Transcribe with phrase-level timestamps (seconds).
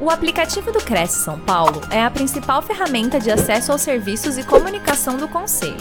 [0.00, 4.46] O aplicativo do Cresce São Paulo é a principal ferramenta de acesso aos serviços e
[4.46, 5.74] comunicação do Conselho.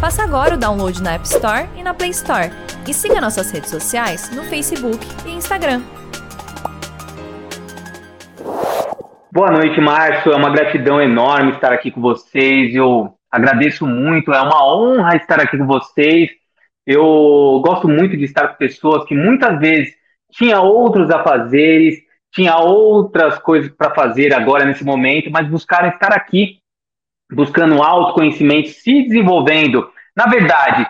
[0.00, 2.50] Faça agora o download na App Store e na Play Store.
[2.88, 5.82] E siga nossas redes sociais no Facebook e Instagram.
[9.30, 10.32] Boa noite, Márcio.
[10.32, 12.74] É uma gratidão enorme estar aqui com vocês.
[12.74, 16.30] Eu agradeço muito, é uma honra estar aqui com vocês.
[16.86, 19.94] Eu gosto muito de estar com pessoas que muitas vezes
[20.32, 21.98] tinha outros afazeres,
[22.32, 26.58] tinha outras coisas para fazer agora nesse momento, mas buscaram estar aqui,
[27.32, 29.90] buscando autoconhecimento, se desenvolvendo.
[30.16, 30.86] Na verdade,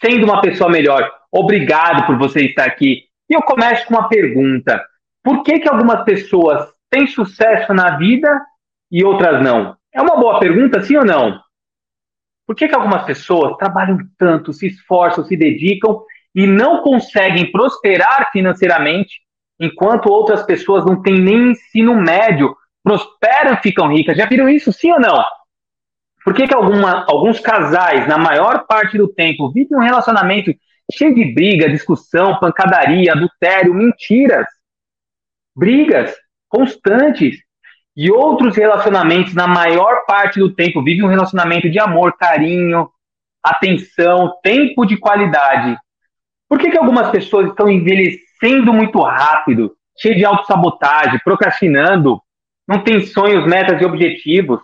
[0.00, 1.10] sendo uma pessoa melhor.
[1.30, 3.04] Obrigado por você estar aqui.
[3.28, 4.84] E eu começo com uma pergunta:
[5.22, 8.28] por que, que algumas pessoas têm sucesso na vida
[8.90, 9.76] e outras não?
[9.94, 11.40] É uma boa pergunta, sim ou não?
[12.46, 16.02] Por que, que algumas pessoas trabalham tanto, se esforçam, se dedicam
[16.34, 19.20] e não conseguem prosperar financeiramente,
[19.62, 24.16] enquanto outras pessoas não têm nem ensino médio, prosperam, ficam ricas.
[24.16, 25.24] Já viram isso, sim ou não?
[26.24, 30.52] Por que, que alguma, alguns casais, na maior parte do tempo, vivem um relacionamento
[30.92, 34.46] cheio de briga, discussão, pancadaria, adultério, mentiras,
[35.56, 36.14] brigas
[36.48, 37.38] constantes,
[37.96, 42.88] e outros relacionamentos, na maior parte do tempo, vivem um relacionamento de amor, carinho,
[43.42, 45.76] atenção, tempo de qualidade.
[46.48, 52.20] Por que, que algumas pessoas estão envelhecendo muito rápido, cheio de autossabotagem, procrastinando,
[52.66, 54.60] não tem sonhos, metas e objetivos,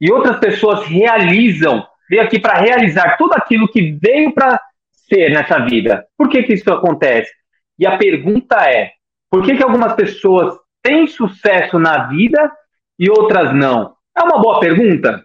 [0.00, 4.60] e outras pessoas realizam, veio aqui para realizar tudo aquilo que veio para
[5.08, 6.04] ser nessa vida.
[6.16, 7.30] Por que, que isso acontece?
[7.78, 8.90] E a pergunta é:
[9.30, 12.50] por que, que algumas pessoas têm sucesso na vida
[12.98, 13.94] e outras não?
[14.16, 15.24] É uma boa pergunta.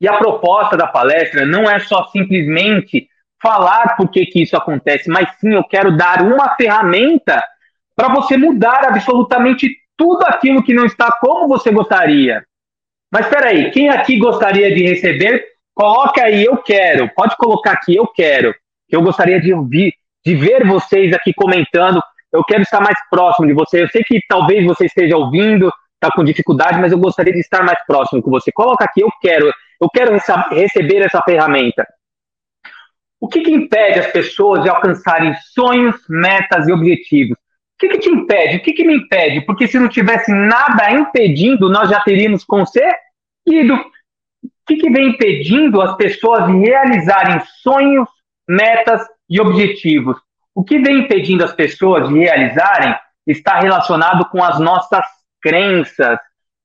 [0.00, 3.07] E a proposta da palestra não é só simplesmente
[3.40, 7.42] falar por que, que isso acontece, mas sim eu quero dar uma ferramenta
[7.94, 12.42] para você mudar absolutamente tudo aquilo que não está como você gostaria.
[13.12, 17.10] Mas espera aí, quem aqui gostaria de receber, coloca aí eu quero.
[17.14, 18.54] Pode colocar aqui eu quero.
[18.88, 19.92] Que eu gostaria de ouvir,
[20.24, 22.00] de ver vocês aqui comentando.
[22.32, 23.82] Eu quero estar mais próximo de você.
[23.82, 27.64] Eu sei que talvez você esteja ouvindo, está com dificuldade, mas eu gostaria de estar
[27.64, 28.52] mais próximo com você.
[28.52, 29.50] Coloca aqui eu quero.
[29.80, 30.12] Eu quero
[30.52, 31.86] receber essa ferramenta.
[33.20, 37.36] O que, que impede as pessoas de alcançarem sonhos, metas e objetivos?
[37.36, 38.56] O que, que te impede?
[38.56, 39.40] O que, que me impede?
[39.42, 43.74] Porque se não tivesse nada impedindo, nós já teríamos conseguido.
[44.42, 48.08] O que, que vem impedindo as pessoas de realizarem sonhos,
[48.48, 50.16] metas e objetivos?
[50.54, 52.94] O que vem impedindo as pessoas de realizarem
[53.26, 55.04] está relacionado com as nossas
[55.40, 56.18] crenças.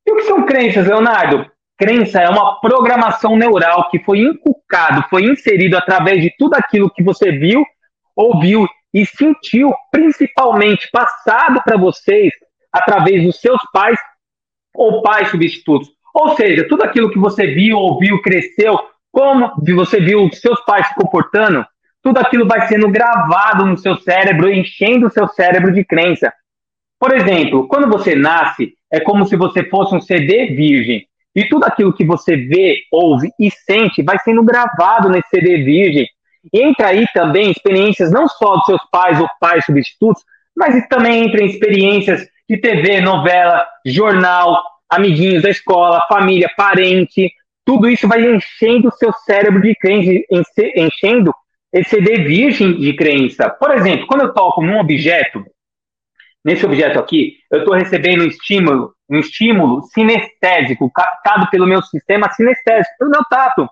[0.05, 1.49] E o que são crenças, Leonardo?
[1.77, 7.03] Crença é uma programação neural que foi inculcado, foi inserido através de tudo aquilo que
[7.03, 7.65] você viu,
[8.15, 12.31] ouviu e sentiu, principalmente passado para vocês
[12.71, 13.99] através dos seus pais
[14.73, 15.89] ou pais substitutos.
[16.13, 18.79] Ou seja, tudo aquilo que você viu, ouviu, cresceu,
[19.11, 21.65] como você viu os seus pais se comportando,
[22.03, 26.31] tudo aquilo vai sendo gravado no seu cérebro, enchendo o seu cérebro de crença.
[26.99, 31.07] Por exemplo, quando você nasce, é como se você fosse um CD virgem.
[31.35, 36.07] E tudo aquilo que você vê, ouve e sente vai sendo gravado nesse CD virgem.
[36.53, 40.23] E entra aí também experiências não só dos seus pais ou pais substitutos,
[40.55, 47.31] mas também entra em experiências de TV, novela, jornal, amiguinhos da escola, família, parente.
[47.65, 50.11] Tudo isso vai enchendo o seu cérebro de crença,
[50.75, 51.33] enchendo
[51.71, 53.49] esse CD virgem de crença.
[53.49, 55.43] Por exemplo, quando eu toco num objeto,
[56.45, 62.31] nesse objeto aqui, eu estou recebendo um estímulo, um estímulo sinestésico, captado pelo meu sistema
[62.31, 63.69] sinestésico, pelo meu tato.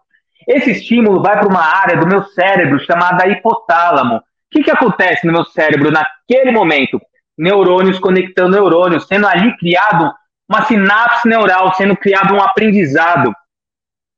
[0.47, 4.17] Esse estímulo vai para uma área do meu cérebro chamada hipotálamo.
[4.17, 4.21] O
[4.51, 6.99] que, que acontece no meu cérebro naquele momento?
[7.37, 10.13] Neurônios conectando neurônios, sendo ali criado
[10.47, 13.33] uma sinapse neural, sendo criado um aprendizado.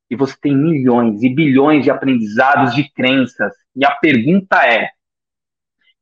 [0.09, 3.53] E você tem milhões e bilhões de aprendizados de crenças.
[3.75, 4.89] E a pergunta é: o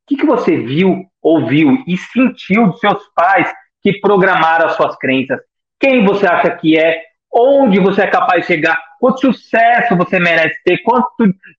[0.08, 3.52] que, que você viu ouviu e sentiu dos seus pais
[3.82, 5.40] que programaram as suas crenças.
[5.80, 7.02] Quem você acha que é?
[7.34, 8.78] Onde você é capaz de chegar?
[9.00, 10.78] Quanto sucesso você merece ter?
[10.84, 11.08] Quanto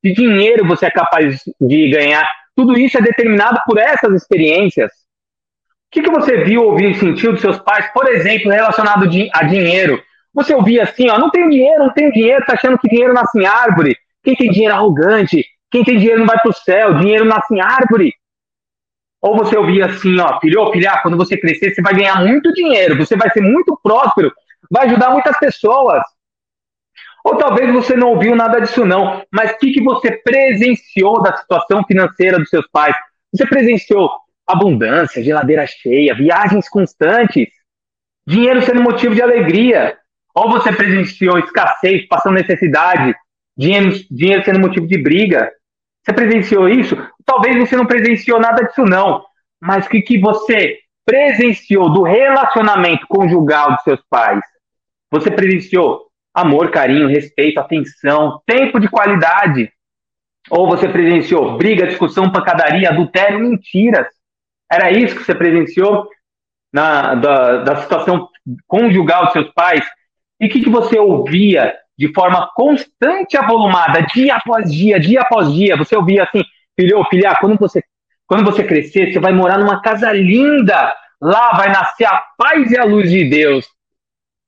[0.03, 2.29] de dinheiro você é capaz de ganhar?
[2.55, 4.91] Tudo isso é determinado por essas experiências.
[4.91, 9.43] O que, que você viu, ouviu e sentiu dos seus pais, por exemplo, relacionado a
[9.45, 10.03] dinheiro?
[10.35, 13.39] Você ouvia assim, ó, não tenho dinheiro, não tenho dinheiro, tá achando que dinheiro nasce
[13.39, 13.97] em árvore.
[14.23, 15.45] Quem tem dinheiro é arrogante.
[15.71, 16.95] Quem tem dinheiro não vai para o céu.
[16.95, 18.15] Dinheiro nasce em árvore.
[19.23, 22.97] Ou você ouvia assim, ó, filho, filha, quando você crescer, você vai ganhar muito dinheiro,
[22.97, 24.33] você vai ser muito próspero,
[24.71, 26.03] vai ajudar muitas pessoas.
[27.25, 31.37] Ou talvez você não ouviu nada disso não, mas o que, que você presenciou da
[31.37, 32.97] situação financeira dos seus pais?
[33.33, 34.11] Você presenciou
[34.45, 37.49] abundância, geladeira cheia, viagens constantes?
[38.27, 39.97] dinheiro sendo motivo de alegria.
[40.35, 43.15] Ou você presenciou escassez, passando necessidade,
[43.57, 45.53] dinheiro, dinheiro sendo motivo de briga.
[46.03, 46.97] Você presenciou isso?
[47.25, 49.25] Talvez você não presenciou nada disso, não.
[49.61, 54.41] Mas o que, que você presenciou do relacionamento conjugal dos seus pais?
[55.11, 59.71] Você presenciou amor, carinho, respeito, atenção, tempo de qualidade.
[60.51, 64.07] Ou você presenciou briga, discussão, pancadaria, adultério, mentiras.
[64.71, 66.09] Era isso que você presenciou
[66.73, 68.29] na, da, da situação
[68.67, 69.85] conjugal dos seus pais?
[70.41, 75.53] E o que, que você ouvia de forma constante avolumada, dia após dia, dia após
[75.53, 75.77] dia?
[75.77, 76.43] Você ouvia assim,
[76.79, 77.83] filho, filha, quando você,
[78.27, 82.79] quando você crescer, você vai morar numa casa linda, lá vai nascer a paz e
[82.79, 83.67] a luz de Deus.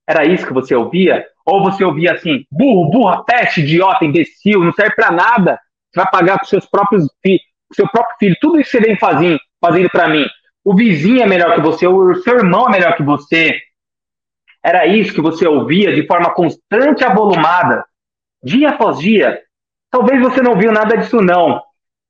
[0.09, 1.27] Era isso que você ouvia?
[1.47, 5.61] Ou você ouvia assim, burro, burra, peste, idiota, imbecil, não serve para nada.
[5.91, 7.43] Você vai pagar com seus próprios filhos,
[7.73, 10.25] seu próprio filho, tudo isso que você vem fazendo, fazendo para mim.
[10.65, 13.61] O vizinho é melhor que você, o seu irmão é melhor que você.
[14.63, 17.85] Era isso que você ouvia de forma constante e avolumada,
[18.43, 19.43] dia após dia.
[19.91, 21.63] Talvez você não viu nada disso, não.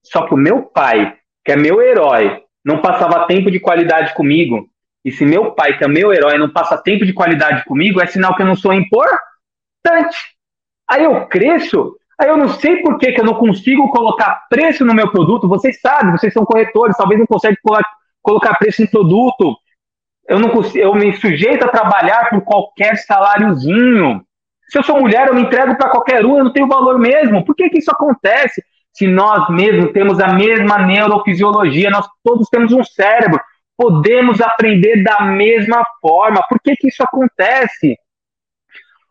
[0.04, 4.68] Só que o meu pai, que é meu herói, não passava tempo de qualidade comigo.
[5.04, 8.06] E se meu pai, que é meu herói, não passa tempo de qualidade comigo, é
[8.06, 10.16] sinal que eu não sou importante.
[10.88, 14.84] Aí eu cresço, aí eu não sei por que, que eu não consigo colocar preço
[14.84, 15.48] no meu produto.
[15.48, 17.58] Vocês sabem, vocês são corretores, talvez não conseguem
[18.22, 19.56] colocar preço em produto.
[20.26, 24.24] Eu não consigo, eu me sujeito a trabalhar por qualquer saláriozinho.
[24.68, 27.44] Se eu sou mulher, eu me entrego para qualquer um, eu não tenho valor mesmo.
[27.44, 28.62] Por que, que isso acontece?
[28.94, 33.40] Se nós mesmos temos a mesma neurofisiologia, nós todos temos um cérebro
[33.76, 36.42] podemos aprender da mesma forma.
[36.48, 37.96] Por que, que isso acontece?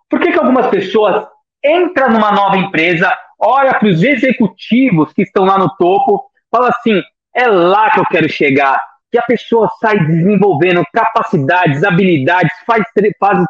[0.09, 1.25] Por que, que algumas pessoas
[1.63, 7.01] entram numa nova empresa, olha para os executivos que estão lá no topo, fala assim:
[7.35, 8.79] é lá que eu quero chegar.
[9.11, 12.83] Que a pessoa sai desenvolvendo capacidades, habilidades, faz,
[13.19, 13.45] faz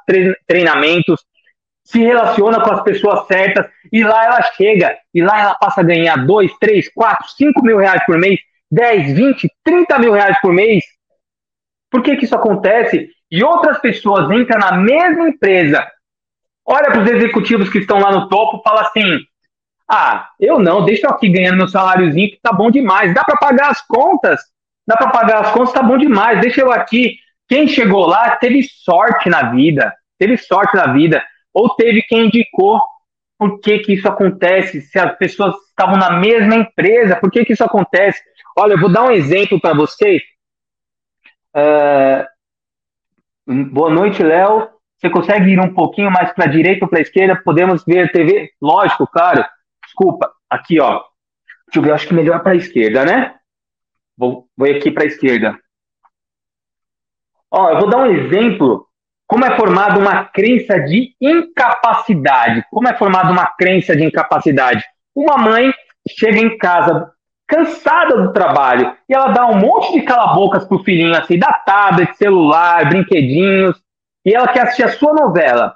[0.45, 1.23] treinamentos,
[1.83, 5.83] se relaciona com as pessoas certas e lá ela chega e lá ela passa a
[5.83, 8.39] ganhar 2, 3, 4, 5 mil reais por mês,
[8.71, 10.83] 10, 20, 30 mil reais por mês.
[11.91, 13.09] Por que, que isso acontece?
[13.29, 15.85] E outras pessoas entram na mesma empresa,
[16.65, 19.19] olha para os executivos que estão lá no topo, fala assim:
[19.89, 23.37] ah, eu não, deixa eu aqui ganhando meu saláriozinho que tá bom demais, dá para
[23.37, 24.39] pagar as contas,
[24.87, 27.17] dá para pagar as contas, tá bom demais, deixa eu aqui.
[27.47, 32.81] Quem chegou lá teve sorte na vida, teve sorte na vida, ou teve quem indicou.
[33.37, 34.81] Por que, que isso acontece?
[34.81, 38.21] Se as pessoas estavam na mesma empresa, por que, que isso acontece?
[38.57, 40.21] Olha, eu vou dar um exemplo para vocês
[41.55, 42.25] Uh,
[43.71, 44.69] boa noite, Léo.
[44.97, 47.41] Você consegue ir um pouquinho mais para a direita ou para a esquerda?
[47.43, 48.51] Podemos ver a TV?
[48.61, 49.45] Lógico, claro.
[49.85, 50.31] Desculpa.
[50.49, 51.03] Aqui, ó.
[51.67, 53.35] Deixa eu ver, acho que melhor para a esquerda, né?
[54.17, 55.59] Vou, vou aqui para a esquerda.
[57.51, 58.87] Ó, eu vou dar um exemplo.
[59.33, 62.63] Como é formada uma crença de incapacidade?
[62.69, 64.85] Como é formada uma crença de incapacidade?
[65.15, 65.73] Uma mãe
[66.07, 67.11] chega em casa
[67.47, 68.95] cansada do trabalho.
[69.09, 73.75] E ela dá um monte de cala-bocas pro filhinho, assim, da tablet, celular, brinquedinhos.
[74.23, 75.73] E ela quer assistir a sua novela.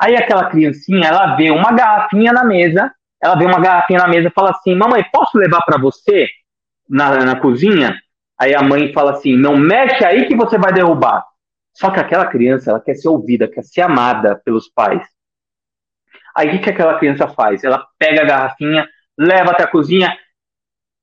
[0.00, 4.28] Aí aquela criancinha, ela vê uma garrafinha na mesa, ela vê uma garrafinha na mesa
[4.28, 6.28] e fala assim: Mamãe, posso levar para você
[6.88, 8.00] na, na cozinha?
[8.38, 11.24] Aí a mãe fala assim: Não mexe aí que você vai derrubar.
[11.72, 15.02] Só que aquela criança, ela quer ser ouvida, quer ser amada pelos pais.
[16.36, 17.64] Aí o que, que aquela criança faz?
[17.64, 20.16] Ela pega a garrafinha, leva até a cozinha,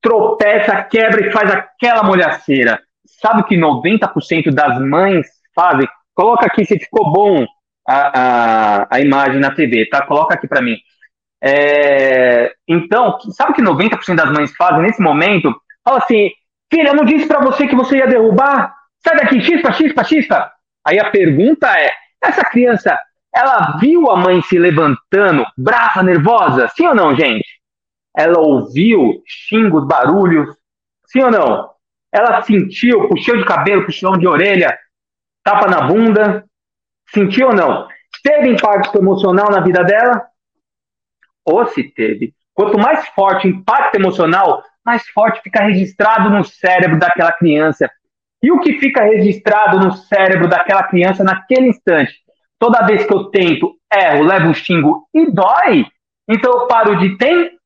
[0.01, 2.79] tropeça, quebra e faz aquela molhaceira.
[3.05, 5.87] Sabe o que 90% das mães fazem?
[6.13, 7.45] Coloca aqui se ficou bom
[7.87, 10.05] a, a, a imagem na TV, tá?
[10.05, 10.77] Coloca aqui para mim.
[11.41, 15.53] É, então, sabe o que 90% das mães fazem nesse momento?
[15.83, 16.31] Fala assim,
[16.71, 18.75] filha, eu não disse para você que você ia derrubar?
[18.99, 20.51] Sai daqui, chispa, chispa, chispa.
[20.87, 21.91] Aí a pergunta é,
[22.23, 22.97] essa criança,
[23.35, 26.69] ela viu a mãe se levantando, brava, nervosa?
[26.69, 27.45] Sim ou não, gente?
[28.15, 30.55] Ela ouviu xingos, barulhos?
[31.07, 31.69] Sim ou não?
[32.09, 34.79] Ela sentiu puxão de cabelo, puxão de orelha,
[35.43, 36.45] tapa na bunda?
[37.13, 37.87] Sentiu ou não?
[38.23, 40.25] Teve impacto emocional na vida dela?
[41.43, 42.33] Ou se teve.
[42.53, 47.91] Quanto mais forte o impacto emocional, mais forte fica registrado no cérebro daquela criança.
[48.41, 52.13] E o que fica registrado no cérebro daquela criança naquele instante?
[52.59, 55.85] Toda vez que eu tento, erro, levo um xingo e dói,
[56.27, 57.57] então eu paro de tentar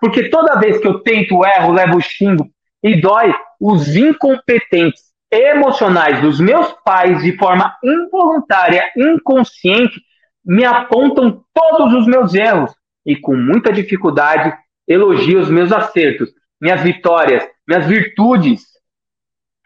[0.00, 2.48] porque toda vez que eu tento, erro, levo xingo
[2.82, 10.00] e dói, os incompetentes emocionais dos meus pais, de forma involuntária, inconsciente,
[10.44, 12.72] me apontam todos os meus erros
[13.04, 18.62] e com muita dificuldade elogio os meus acertos, minhas vitórias, minhas virtudes.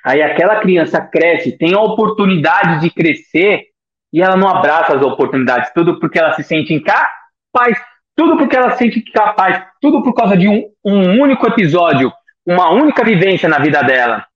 [0.05, 3.67] Aí aquela criança cresce, tem a oportunidade de crescer
[4.13, 7.79] e ela não abraça as oportunidades, tudo porque ela se sente incapaz,
[8.17, 12.13] tudo porque ela se sente incapaz, tudo por causa de um, um único episódio,
[12.45, 14.27] uma única vivência na vida dela.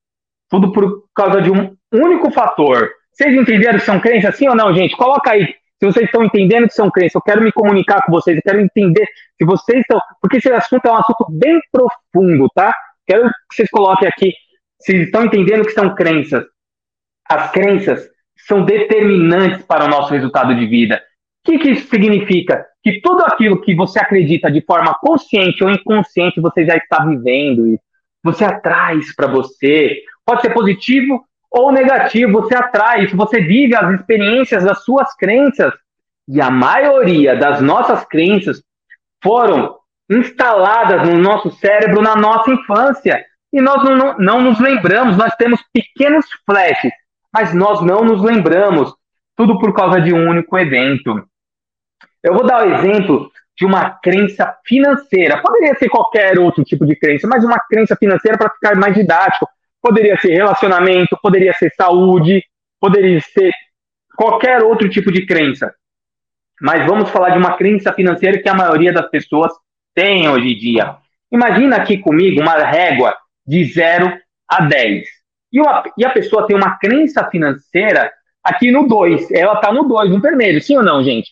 [0.49, 2.88] Tudo por causa de um único fator.
[3.12, 4.96] Vocês entenderam que são crenças, sim ou não, gente?
[4.96, 5.46] Coloca aí.
[5.78, 8.61] Se vocês estão entendendo que são crenças, eu quero me comunicar com vocês, eu quero
[8.61, 9.06] entender
[9.37, 10.00] se vocês estão.
[10.23, 12.73] Porque esse assunto é um assunto bem profundo, tá?
[13.06, 14.32] Quero que vocês coloquem aqui
[14.87, 16.45] se estão entendendo que são crenças.
[17.28, 18.09] As crenças
[18.47, 21.02] são determinantes para o nosso resultado de vida.
[21.45, 22.64] O que, que isso significa?
[22.85, 27.66] Que tudo aquilo que você acredita de forma consciente ou inconsciente, você já está vivendo
[27.66, 27.81] e
[28.23, 30.02] você atrai isso para você.
[30.25, 35.73] Pode ser positivo ou negativo, você atrai isso, você vive as experiências das suas crenças.
[36.28, 38.62] E a maioria das nossas crenças
[39.21, 39.76] foram
[40.09, 43.25] instaladas no nosso cérebro na nossa infância.
[43.56, 46.92] E nós não, não, não nos lembramos, nós temos pequenos flashes,
[47.32, 48.94] mas nós não nos lembramos.
[49.34, 51.26] Tudo por causa de um único evento.
[52.22, 55.40] Eu vou dar o exemplo de uma crença financeira.
[55.40, 59.48] Poderia ser qualquer outro tipo de crença, mas uma crença financeira para ficar mais didático.
[59.80, 62.44] Poderia ser relacionamento, poderia ser saúde,
[62.78, 63.52] poderia ser
[64.14, 65.75] qualquer outro tipo de crença.
[66.60, 69.50] Mas vamos falar de uma crença financeira que a maioria das pessoas
[69.94, 70.96] tem hoje em dia.
[71.32, 75.06] Imagina aqui comigo uma régua de 0 a 10.
[75.52, 78.12] E, uma, e a pessoa tem uma crença financeira
[78.42, 79.30] aqui no 2.
[79.30, 81.30] Ela está no 2, no vermelho, sim ou não, gente?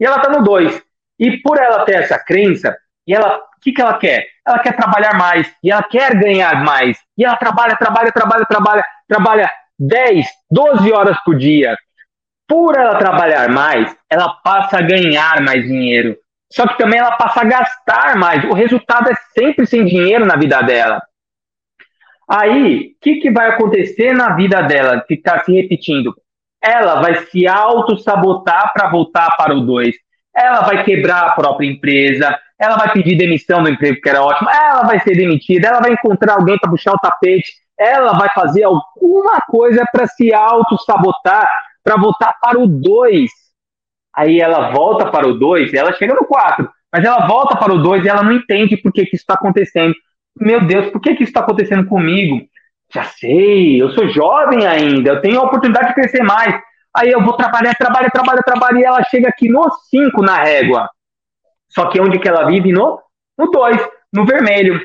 [0.00, 0.82] E ela está no 2.
[1.18, 4.26] E por ela ter essa crença, e ela, o que, que ela quer?
[4.46, 6.98] Ela quer trabalhar mais, e ela quer ganhar mais.
[7.16, 11.76] E ela trabalha, trabalha, trabalha, trabalha, trabalha 10, 12 horas por dia.
[12.48, 16.16] Por ela trabalhar mais, ela passa a ganhar mais dinheiro.
[16.52, 18.44] Só que também ela passa a gastar mais.
[18.44, 21.02] O resultado é sempre sem dinheiro na vida dela.
[22.28, 26.14] Aí, o que, que vai acontecer na vida dela, que está se repetindo?
[26.60, 29.94] Ela vai se auto-sabotar para voltar para o 2.
[30.34, 34.50] Ela vai quebrar a própria empresa, ela vai pedir demissão do emprego que era ótimo,
[34.50, 38.64] ela vai ser demitida, ela vai encontrar alguém para puxar o tapete, ela vai fazer
[38.64, 41.48] alguma coisa para se auto-sabotar,
[41.84, 43.30] para voltar para o 2.
[44.14, 47.82] Aí ela volta para o 2, ela chega no 4, mas ela volta para o
[47.82, 49.94] 2 e ela não entende por que, que isso está acontecendo
[50.38, 52.40] meu Deus, por que, que isso está acontecendo comigo?
[52.92, 56.54] Já sei, eu sou jovem ainda, eu tenho a oportunidade de crescer mais.
[56.94, 60.88] Aí eu vou trabalhar, trabalhar, trabalhar, trabalhar, e ela chega aqui no 5 na régua.
[61.68, 62.72] Só que onde que ela vive?
[62.72, 63.02] No
[63.38, 64.80] 2, no, no vermelho.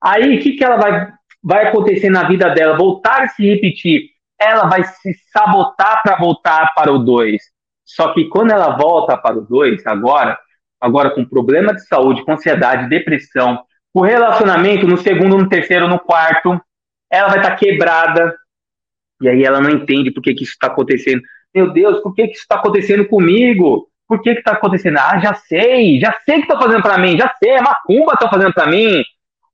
[0.00, 1.08] Aí o que, que ela vai,
[1.42, 2.76] vai acontecer na vida dela?
[2.76, 4.10] Voltar a se repetir.
[4.38, 7.42] Ela vai se sabotar para voltar para o 2.
[7.84, 10.38] Só que quando ela volta para o 2, agora,
[10.80, 13.64] agora com problema de saúde, com ansiedade, depressão,
[13.96, 16.60] o relacionamento no segundo, no terceiro, no quarto,
[17.10, 18.36] ela vai estar tá quebrada.
[19.22, 21.22] E aí ela não entende por que, que isso está acontecendo.
[21.54, 23.88] Meu Deus, por que, que isso está acontecendo comigo?
[24.06, 24.98] Por que está acontecendo?
[24.98, 28.28] Ah, já sei, já sei que estão fazendo para mim, já sei, a macumba está
[28.28, 29.02] fazendo para mim.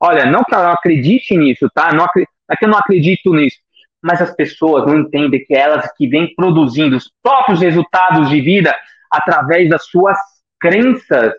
[0.01, 1.93] Olha, não que ela acredite nisso, tá?
[1.93, 3.59] Não, é que eu não acredito nisso.
[4.03, 8.75] Mas as pessoas não entendem que elas que vêm produzindo os próprios resultados de vida
[9.09, 10.19] através das suas
[10.59, 11.33] crenças.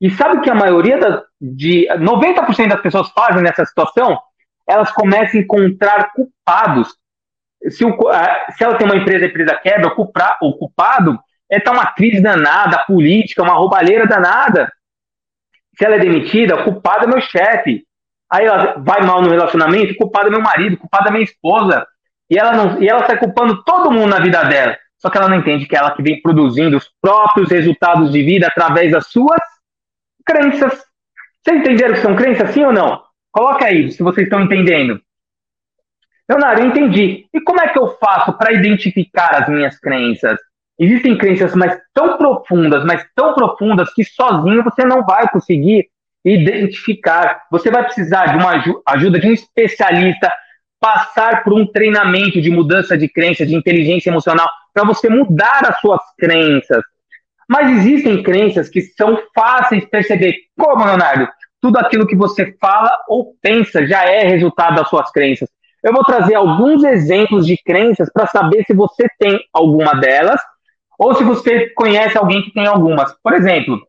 [0.00, 4.18] E sabe que a maioria das, de 90% das pessoas fazem nessa situação?
[4.68, 6.94] Elas começam a encontrar culpados.
[7.70, 7.96] Se, o,
[8.56, 11.18] se ela tem uma empresa, a empresa quebra, o, culpa, o culpado
[11.50, 14.70] é tá uma crise danada, política, uma roubalheira danada.
[15.76, 17.84] Se ela é demitida, o culpado é meu chefe.
[18.30, 21.24] Aí ela vai mal no relacionamento, o culpado é meu marido, o culpado é minha
[21.24, 21.86] esposa.
[22.28, 24.76] E ela, não, e ela está culpando todo mundo na vida dela.
[24.98, 28.22] Só que ela não entende que é ela que vem produzindo os próprios resultados de
[28.22, 29.40] vida através das suas
[30.26, 30.84] crenças.
[31.42, 33.02] Vocês entenderam que são crenças, sim ou não?
[33.30, 35.00] Coloca aí, se vocês estão entendendo.
[36.28, 37.26] Leonardo, eu entendi.
[37.32, 40.38] E como é que eu faço para identificar as minhas crenças?
[40.78, 45.88] Existem crenças mas tão profundas, mas tão profundas que sozinho você não vai conseguir
[46.24, 47.44] identificar.
[47.50, 50.30] Você vai precisar de uma ajuda de um especialista,
[50.80, 55.80] passar por um treinamento de mudança de crença, de inteligência emocional, para você mudar as
[55.80, 56.82] suas crenças.
[57.48, 60.34] Mas existem crenças que são fáceis de perceber.
[60.58, 61.28] Como, Leonardo?
[61.60, 65.48] Tudo aquilo que você fala ou pensa já é resultado das suas crenças.
[65.82, 70.40] Eu vou trazer alguns exemplos de crenças para saber se você tem alguma delas
[70.98, 73.14] ou se você conhece alguém que tem algumas.
[73.22, 73.80] Por exemplo,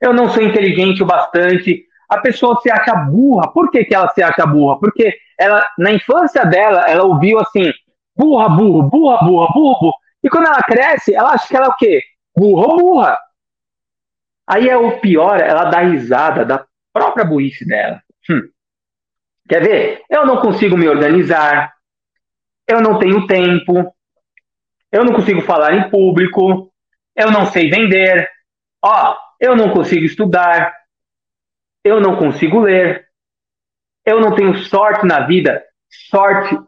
[0.00, 1.84] eu não sou inteligente o bastante.
[2.08, 3.48] A pessoa se acha burra.
[3.52, 4.78] Por que, que ela se acha burra?
[4.78, 7.72] Porque ela, na infância dela, ela ouviu assim:
[8.16, 9.94] burra, burro, burra, burra, burro.
[10.22, 12.02] E quando ela cresce, ela acha que ela é o quê?
[12.38, 13.18] Burra burra.
[14.46, 18.02] Aí é o pior, ela dá risada da própria burrice dela.
[18.30, 18.48] Hum.
[19.48, 20.02] Quer ver?
[20.08, 21.74] Eu não consigo me organizar,
[22.66, 23.94] eu não tenho tempo,
[24.90, 26.72] eu não consigo falar em público,
[27.14, 28.28] eu não sei vender,
[28.82, 30.74] ó, eu não consigo estudar,
[31.84, 33.06] eu não consigo ler,
[34.04, 35.62] eu não tenho sorte na vida.
[36.10, 36.58] Sorte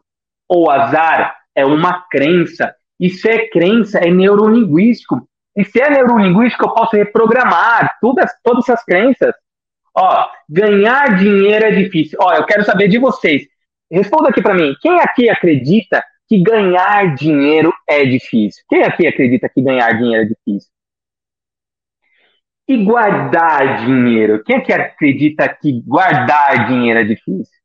[0.49, 2.75] ou azar é uma crença.
[2.99, 5.27] Isso é crença, é neurolinguístico.
[5.57, 9.35] E se é neurolinguístico, eu posso reprogramar todas, todas essas crenças.
[9.97, 12.19] Ó, ganhar dinheiro é difícil.
[12.21, 13.43] Ó, eu quero saber de vocês.
[13.91, 14.75] Responda aqui para mim.
[14.81, 18.63] Quem aqui acredita que ganhar dinheiro é difícil?
[18.69, 20.71] Quem aqui acredita que ganhar dinheiro é difícil?
[22.69, 24.45] E guardar dinheiro?
[24.45, 27.61] Quem aqui acredita que guardar dinheiro é difícil?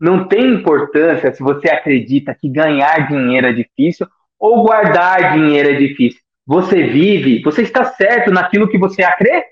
[0.00, 4.04] Não tem importância se você acredita que ganhar dinheiro é difícil
[4.36, 6.20] ou guardar dinheiro é difícil.
[6.46, 9.46] Você vive, você está certo naquilo que você acredita.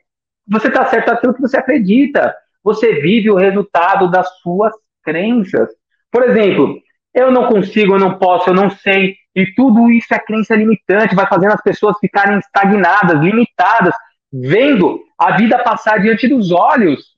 [0.49, 2.35] Você está certo naquilo que você acredita.
[2.62, 5.68] Você vive o resultado das suas crenças.
[6.11, 6.80] Por exemplo,
[7.14, 9.16] eu não consigo, eu não posso, eu não sei.
[9.35, 13.94] E tudo isso é crença limitante, vai fazendo as pessoas ficarem estagnadas, limitadas,
[14.32, 17.16] vendo a vida passar diante dos olhos.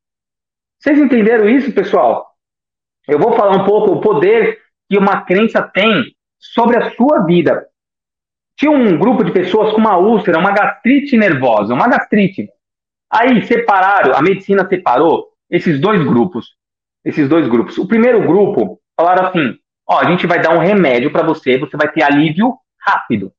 [0.79, 2.27] Vocês entenderam isso, pessoal?
[3.09, 6.05] Eu vou falar um pouco o poder que uma crença tem
[6.39, 7.67] sobre a sua vida.
[8.63, 12.49] Tinha um grupo de pessoas com uma úlcera, uma gastrite nervosa, uma gastrite.
[13.11, 16.55] Aí separaram, a medicina separou esses dois grupos.
[17.05, 17.77] Esses dois grupos.
[17.77, 21.77] O primeiro grupo falaram assim: ó, a gente vai dar um remédio para você, você
[21.77, 23.33] vai ter alívio rápido.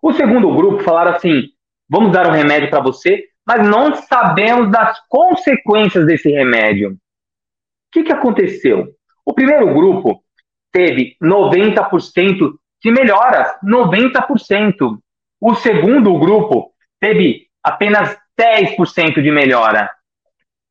[0.00, 1.48] O segundo grupo falaram assim:
[1.90, 6.92] vamos dar um remédio para você, mas não sabemos das consequências desse remédio.
[6.92, 6.96] O
[7.90, 8.94] que, que aconteceu?
[9.26, 10.22] O primeiro grupo
[10.70, 12.52] teve 90%
[12.82, 14.98] de melhoras, 90%.
[15.40, 19.90] O segundo grupo teve apenas 10% de melhora.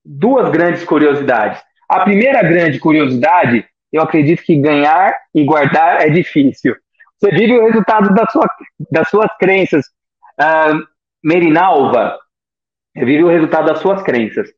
[0.03, 1.61] Duas grandes curiosidades.
[1.89, 6.75] A primeira grande curiosidade, eu acredito que ganhar e guardar é difícil.
[7.19, 8.47] Você vive o resultado da sua,
[8.91, 9.85] das suas crenças.
[10.39, 10.85] Uh,
[11.23, 12.17] Merinalva
[12.95, 14.49] vive o resultado das suas crenças.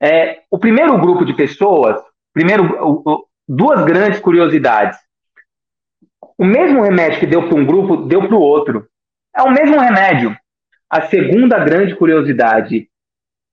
[0.00, 2.00] É, o primeiro grupo de pessoas,
[2.32, 4.98] primeiro, duas grandes curiosidades.
[6.38, 8.88] O mesmo remédio que deu para um grupo, deu para o outro.
[9.36, 10.36] É o mesmo remédio.
[10.88, 12.88] A segunda grande curiosidade: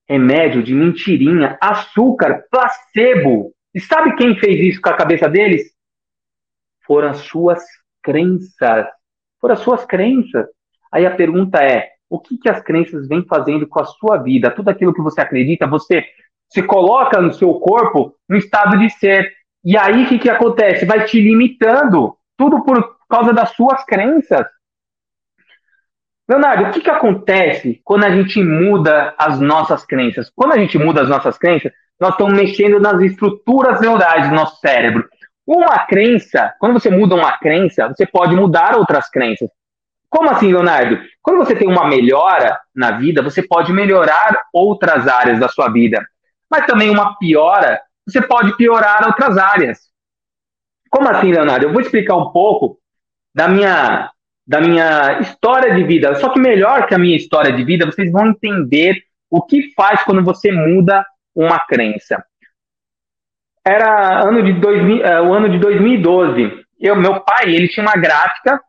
[0.08, 3.52] remédio de mentirinha, açúcar, placebo.
[3.74, 5.64] E sabe quem fez isso com a cabeça deles?
[6.86, 7.62] Foram as suas
[8.04, 8.86] crenças.
[9.42, 10.46] Foram as suas crenças.
[10.92, 14.52] Aí a pergunta é: o que, que as crenças vêm fazendo com a sua vida?
[14.52, 16.06] Tudo aquilo que você acredita, você
[16.50, 19.34] se coloca no seu corpo no estado de ser.
[19.64, 20.86] E aí o que, que acontece?
[20.86, 22.16] Vai te limitando.
[22.38, 24.46] Tudo por causa das suas crenças.
[26.28, 30.32] Leonardo, o que, que acontece quando a gente muda as nossas crenças?
[30.36, 34.60] Quando a gente muda as nossas crenças, nós estamos mexendo nas estruturas neurais do nosso
[34.60, 35.08] cérebro.
[35.46, 39.50] Uma crença, quando você muda uma crença, você pode mudar outras crenças.
[40.10, 41.00] Como assim, Leonardo?
[41.22, 46.04] Quando você tem uma melhora na vida, você pode melhorar outras áreas da sua vida.
[46.50, 49.80] Mas também uma piora, você pode piorar outras áreas.
[50.90, 51.66] Como assim, Leonardo?
[51.66, 52.80] Eu vou explicar um pouco
[53.34, 54.12] da minha
[54.48, 56.14] da minha história de vida.
[56.16, 60.04] Só que melhor que a minha história de vida, vocês vão entender o que faz
[60.04, 62.24] quando você muda uma crença.
[63.66, 66.64] Era ano de 2000, uh, o ano de 2012.
[66.80, 68.62] Eu, meu pai, ele tinha uma gráfica.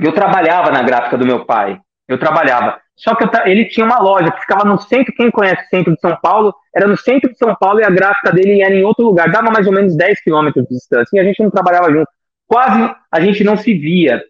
[0.00, 1.80] Eu trabalhava na gráfica do meu pai.
[2.06, 2.80] Eu trabalhava.
[2.96, 5.14] Só que ele tinha uma loja que ficava no centro.
[5.14, 6.54] Quem conhece o centro de São Paulo?
[6.74, 9.30] Era no centro de São Paulo e a gráfica dele era em outro lugar.
[9.30, 11.16] Dava mais ou menos 10 quilômetros de distância.
[11.16, 12.08] E a gente não trabalhava junto.
[12.46, 14.22] Quase a gente não se via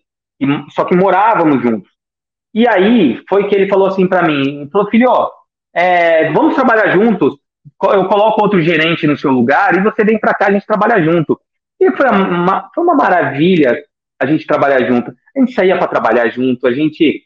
[0.71, 1.91] só que morávamos juntos.
[2.55, 5.31] E aí foi que ele falou assim para mim, falou, filho, ó,
[5.75, 7.37] é, vamos trabalhar juntos,
[7.83, 11.03] eu coloco outro gerente no seu lugar e você vem para cá, a gente trabalha
[11.03, 11.39] junto.
[11.79, 13.83] E foi uma, foi uma maravilha
[14.19, 15.13] a gente trabalhar junto.
[15.37, 17.23] A gente saía para trabalhar junto, a gente,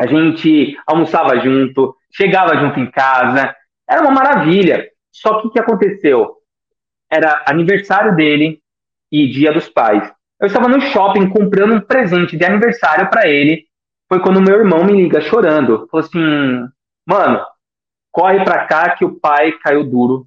[0.00, 3.54] a gente almoçava junto, chegava junto em casa,
[3.86, 4.88] era uma maravilha.
[5.12, 6.38] Só que o que aconteceu?
[7.12, 8.62] Era aniversário dele
[9.12, 10.10] e dia dos pais.
[10.40, 13.66] Eu estava no shopping comprando um presente de aniversário para ele.
[14.08, 15.86] Foi quando meu irmão me liga chorando.
[15.90, 16.66] Falou assim:
[17.04, 17.44] Mano,
[18.10, 20.26] corre pra cá que o pai caiu duro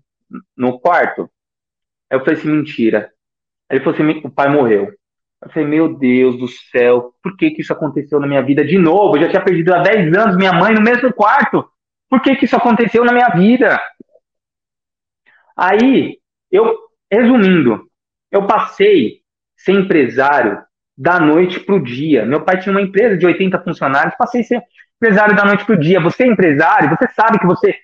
[0.56, 1.28] no quarto.
[2.12, 3.12] Aí eu falei assim: Mentira.
[3.68, 4.94] Aí ele falou assim: O pai morreu.
[5.44, 8.78] Eu falei: Meu Deus do céu, por que, que isso aconteceu na minha vida de
[8.78, 9.18] novo?
[9.18, 11.68] Eu já tinha perdido há 10 anos minha mãe no mesmo quarto.
[12.10, 13.82] Por que, que isso aconteceu na minha vida?
[15.58, 16.18] Aí,
[16.52, 16.78] eu,
[17.12, 17.88] resumindo,
[18.32, 19.22] eu passei
[19.58, 20.62] ser empresário
[20.98, 22.26] da noite para o dia.
[22.26, 24.62] Meu pai tinha uma empresa de 80 funcionários, passei ser
[24.98, 26.00] empresário da noite para o dia.
[26.00, 27.76] Você é empresário, você sabe que você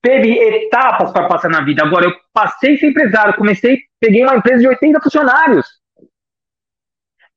[0.00, 1.84] teve etapas para passar na vida.
[1.84, 5.83] Agora, eu passei ser empresário, comecei, peguei uma empresa de 80 funcionários.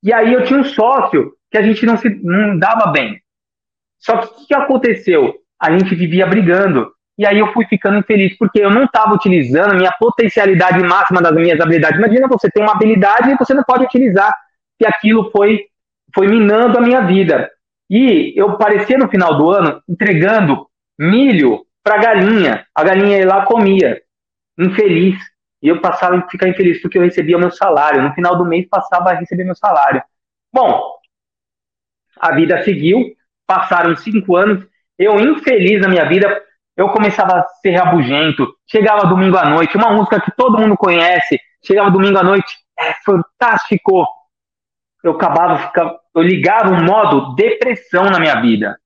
[0.03, 3.21] E aí eu tinha um sócio que a gente não se não dava bem.
[3.99, 5.35] Só que o que aconteceu?
[5.59, 6.91] A gente vivia brigando.
[7.17, 11.19] E aí eu fui ficando infeliz, porque eu não estava utilizando a minha potencialidade máxima
[11.19, 11.97] das minhas habilidades.
[11.97, 14.31] Imagina você tem uma habilidade e você não pode utilizar.
[14.79, 15.65] E aquilo foi,
[16.13, 17.49] foi minando a minha vida.
[17.89, 20.67] E eu parecia no final do ano entregando
[20.99, 22.65] milho para galinha.
[22.75, 23.99] A galinha ia lá comia.
[24.59, 25.17] Infeliz.
[25.61, 28.01] E eu passava a ficar infeliz porque eu recebia meu salário.
[28.01, 30.03] No final do mês passava a receber meu salário.
[30.53, 30.81] Bom,
[32.19, 33.15] a vida seguiu.
[33.45, 34.65] Passaram cinco anos.
[34.97, 36.43] Eu, infeliz na minha vida,
[36.75, 38.55] eu começava a ser rabugento.
[38.69, 41.39] Chegava domingo à noite, uma música que todo mundo conhece.
[41.63, 44.05] Chegava domingo à noite, é fantástico.
[45.03, 45.71] Eu acabava,
[46.15, 48.77] eu ligava um modo depressão na minha vida.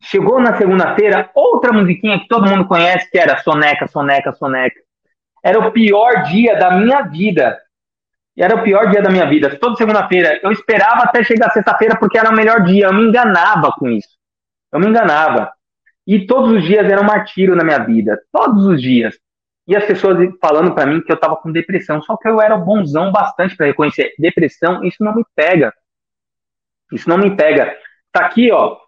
[0.00, 4.80] Chegou na segunda-feira, outra musiquinha que todo mundo conhece, que era Soneca, Soneca, Soneca.
[5.42, 7.58] Era o pior dia da minha vida.
[8.36, 9.58] Era o pior dia da minha vida.
[9.58, 10.40] Toda segunda-feira.
[10.42, 12.86] Eu esperava até chegar sexta-feira porque era o melhor dia.
[12.86, 14.16] Eu me enganava com isso.
[14.72, 15.52] Eu me enganava.
[16.06, 19.14] E todos os dias era um martírio na minha vida, todos os dias.
[19.66, 22.56] E as pessoas falando para mim que eu estava com depressão, só que eu era
[22.56, 25.70] bonzão bastante para reconhecer depressão, isso não me pega.
[26.90, 27.76] Isso não me pega.
[28.10, 28.78] Tá aqui, ó.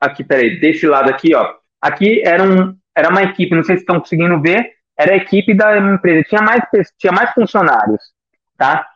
[0.00, 1.52] Aqui, peraí, desse lado aqui, ó.
[1.82, 4.64] Aqui era, um, era uma equipe, não sei se estão conseguindo ver,
[4.98, 6.62] era a equipe da empresa, tinha mais,
[6.98, 8.02] tinha mais funcionários,
[8.56, 8.86] tá?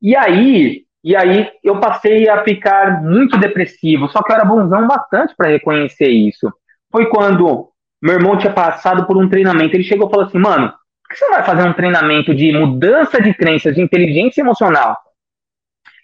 [0.00, 4.86] E aí, e aí eu passei a ficar muito depressivo, só que eu era bonzão
[4.86, 6.52] bastante para reconhecer isso
[6.90, 7.70] foi quando
[8.02, 9.74] meu irmão tinha passado por um treinamento.
[9.74, 12.52] Ele chegou e falou assim: mano, por que você não vai fazer um treinamento de
[12.52, 14.96] mudança de crenças, de inteligência emocional?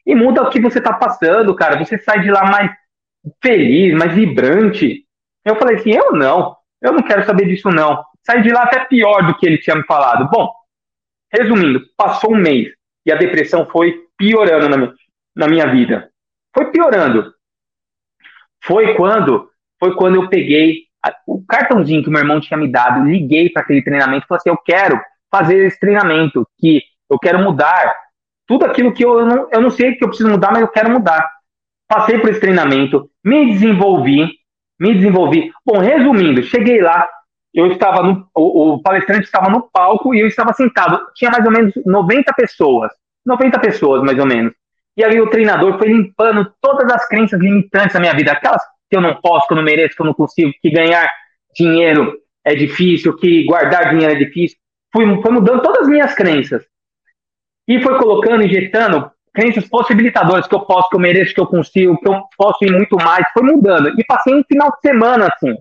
[0.07, 1.83] E muda o que você tá passando, cara.
[1.83, 2.71] Você sai de lá mais
[3.43, 5.05] feliz, mais vibrante.
[5.45, 8.03] Eu falei assim: eu não, eu não quero saber disso, não.
[8.27, 10.29] Saí de lá até pior do que ele tinha me falado.
[10.31, 10.51] Bom,
[11.33, 12.73] resumindo, passou um mês
[13.05, 14.95] e a depressão foi piorando na minha,
[15.37, 16.11] na minha vida.
[16.55, 17.33] Foi piorando.
[18.63, 20.85] Foi quando foi quando eu peguei
[21.27, 24.51] o cartãozinho que meu irmão tinha me dado, liguei para aquele treinamento e falei assim:
[24.51, 24.99] eu quero
[25.31, 27.95] fazer esse treinamento, que eu quero mudar
[28.47, 30.69] tudo aquilo que eu, eu não, eu não sei que eu preciso mudar, mas eu
[30.69, 31.29] quero mudar.
[31.89, 34.29] Passei por esse treinamento, me desenvolvi,
[34.79, 35.53] me desenvolvi.
[35.65, 37.09] Bom, resumindo, cheguei lá,
[37.55, 41.01] eu estava no, o, o, palestrante estava no palco e eu estava sentado.
[41.15, 42.91] Tinha mais ou menos 90 pessoas,
[43.25, 44.53] 90 pessoas mais ou menos.
[44.97, 48.97] E aí o treinador foi limpando todas as crenças limitantes da minha vida, aquelas que
[48.97, 51.09] eu não posso, que eu não mereço, que eu não consigo, que ganhar
[51.57, 54.59] dinheiro é difícil, que guardar dinheiro é difícil.
[54.93, 56.65] Fui, foi mudando todas as minhas crenças.
[57.69, 61.99] E foi colocando, injetando crenças possibilitadoras, que eu posso, que eu mereço, que eu consigo,
[61.99, 63.25] que eu posso ir muito mais.
[63.33, 63.89] Foi mudando.
[63.99, 65.57] E passei um final de semana assim.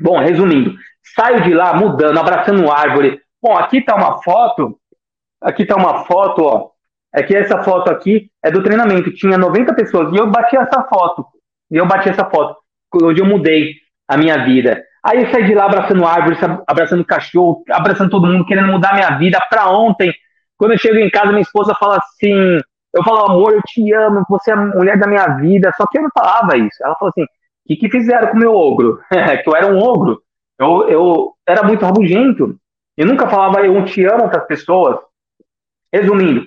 [0.00, 0.74] Bom, resumindo,
[1.14, 3.20] saio de lá mudando, abraçando árvore.
[3.42, 4.78] Bom, aqui tá uma foto,
[5.40, 6.70] aqui tá uma foto, ó.
[7.14, 10.82] É que essa foto aqui é do treinamento, tinha 90 pessoas e eu bati essa
[10.84, 11.26] foto.
[11.70, 12.56] E eu bati essa foto,
[13.02, 13.74] onde eu mudei
[14.08, 14.82] a minha vida.
[15.04, 19.18] Aí eu saí de lá abraçando árvores, abraçando cachorro, abraçando todo mundo, querendo mudar minha
[19.18, 20.12] vida para ontem.
[20.56, 22.60] Quando eu chego em casa, minha esposa fala assim:
[22.94, 25.72] eu falo, amor, eu te amo, você é a mulher da minha vida.
[25.76, 26.76] Só que eu não falava isso.
[26.84, 27.28] Ela falou assim: o
[27.66, 29.00] que, que fizeram com o meu ogro?
[29.42, 30.22] que eu era um ogro.
[30.62, 32.56] Eu, eu era muito rabugento.
[32.96, 34.98] Eu nunca falava eu te amo para as pessoas.
[35.92, 36.46] Resumindo,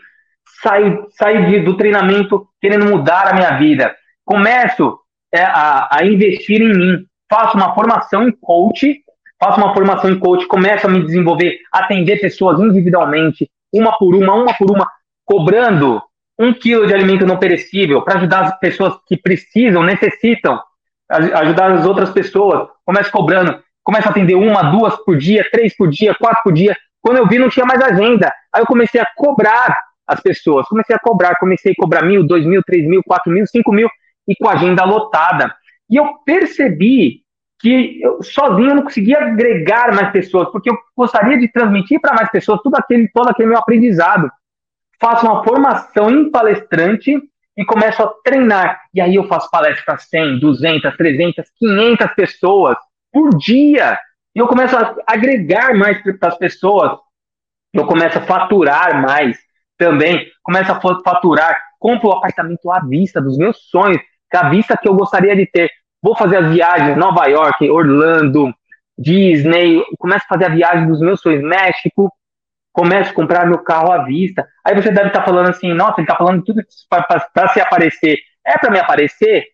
[0.62, 3.95] saí, saí do treinamento querendo mudar a minha vida.
[4.23, 4.99] Começo
[5.32, 7.06] é a, a investir em mim.
[7.30, 9.04] Faço uma formação em coach,
[9.39, 14.34] faço uma formação em coach, começo a me desenvolver, atender pessoas individualmente, uma por uma,
[14.34, 14.89] uma por uma,
[15.25, 16.01] cobrando
[16.38, 20.62] um quilo de alimento não perecível para ajudar as pessoas que precisam, necessitam,
[21.10, 22.67] ajudar as outras pessoas.
[22.86, 26.76] Começo cobrando, começo a atender uma, duas por dia, três por dia, quatro por dia.
[27.02, 28.34] Quando eu vi, não tinha mais agenda.
[28.52, 32.45] Aí eu comecei a cobrar as pessoas, comecei a cobrar, comecei a cobrar mil, dois
[32.45, 33.88] mil, três mil, quatro mil, cinco mil,
[34.28, 35.56] e com a agenda lotada.
[35.89, 37.21] E eu percebi
[37.60, 42.15] que eu, sozinho eu não conseguia agregar mais pessoas, porque eu gostaria de transmitir para
[42.15, 44.30] mais pessoas tudo aquele, todo aquele meu aprendizado.
[45.00, 47.21] Faço uma formação em palestrante
[47.56, 48.82] e começo a treinar.
[48.93, 52.78] E aí eu faço palestra para 100, 200, 300, 500 pessoas
[53.15, 53.97] por dia.
[54.36, 56.99] E eu começo a agregar mais para as pessoas.
[57.73, 59.38] Eu começo a faturar mais
[59.78, 60.28] também.
[60.43, 61.58] Começo a faturar.
[61.80, 64.01] Compro o apartamento à vista dos meus sonhos
[64.36, 65.69] a vista que eu gostaria de ter.
[66.01, 68.54] Vou fazer as viagens Nova York, Orlando,
[68.97, 72.12] Disney, começo a fazer a viagem dos meus sonhos, México,
[72.73, 74.45] começo a comprar meu carro à vista.
[74.62, 78.17] Aí você deve estar falando assim, nossa, ele está falando tudo para se aparecer.
[78.45, 79.45] É para me aparecer?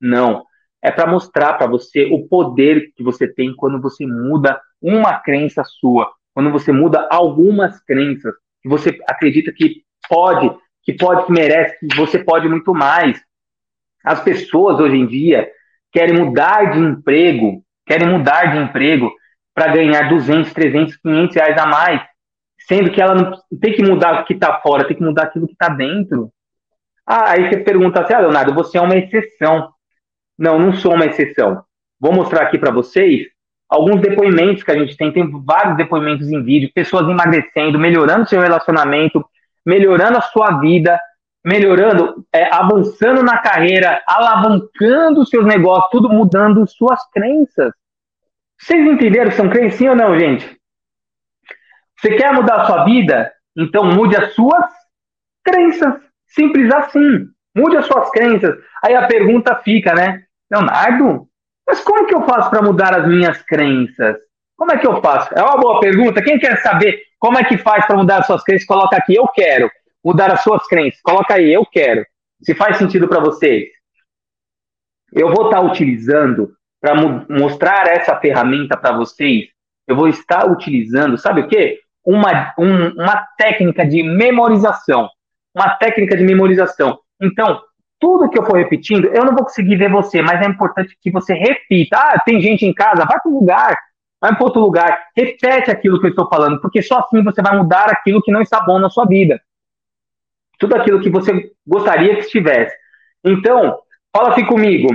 [0.00, 0.44] Não.
[0.82, 5.62] É para mostrar para você o poder que você tem quando você muda uma crença
[5.64, 11.78] sua, quando você muda algumas crenças que você acredita que pode, que pode, que merece,
[11.78, 13.20] que você pode muito mais.
[14.04, 15.50] As pessoas hoje em dia
[15.92, 19.10] querem mudar de emprego, querem mudar de emprego
[19.54, 22.02] para ganhar 200, 300, 500 reais a mais,
[22.68, 25.46] sendo que ela não tem que mudar o que está fora, tem que mudar aquilo
[25.46, 26.30] que está dentro.
[27.06, 29.72] Ah, aí você pergunta assim, ah, Leonardo, você é uma exceção.
[30.38, 31.64] Não, não sou uma exceção.
[31.98, 33.26] Vou mostrar aqui para vocês
[33.68, 35.12] alguns depoimentos que a gente tem.
[35.12, 39.24] Tem vários depoimentos em vídeo, pessoas emagrecendo, melhorando seu relacionamento,
[39.64, 41.00] melhorando a sua vida,
[41.44, 47.72] melhorando, é, avançando na carreira, alavancando seus negócios, tudo mudando suas crenças.
[48.58, 50.56] Vocês entenderam que são crenças sim ou não, gente?
[51.98, 53.32] Você quer mudar a sua vida?
[53.56, 54.66] Então mude as suas
[55.44, 55.94] crenças.
[56.26, 57.28] Simples assim.
[57.56, 58.54] Mude as suas crenças.
[58.84, 60.25] Aí a pergunta fica, né?
[60.50, 61.28] Leonardo,
[61.66, 64.16] mas como que eu faço para mudar as minhas crenças?
[64.56, 65.34] Como é que eu faço?
[65.34, 66.22] É uma boa pergunta.
[66.22, 68.66] Quem quer saber como é que faz para mudar as suas crenças?
[68.66, 69.70] Coloca aqui, eu quero.
[70.04, 71.00] Mudar as suas crenças.
[71.02, 72.06] Coloca aí, eu quero.
[72.42, 73.68] Se faz sentido para vocês.
[75.12, 76.94] Eu vou estar tá utilizando para
[77.28, 79.46] mostrar essa ferramenta para vocês.
[79.86, 81.80] Eu vou estar utilizando, sabe o quê?
[82.04, 85.08] Uma, um, uma técnica de memorização
[85.56, 86.98] uma técnica de memorização.
[87.20, 87.62] Então,
[87.98, 91.10] tudo que eu for repetindo, eu não vou conseguir ver você, mas é importante que
[91.10, 91.96] você repita.
[91.96, 93.76] Ah, tem gente em casa, vai para um lugar,
[94.20, 97.56] vai para outro lugar, repete aquilo que eu estou falando, porque só assim você vai
[97.56, 99.40] mudar aquilo que não está bom na sua vida.
[100.58, 102.74] Tudo aquilo que você gostaria que estivesse.
[103.24, 103.78] Então,
[104.14, 104.88] fala aqui comigo.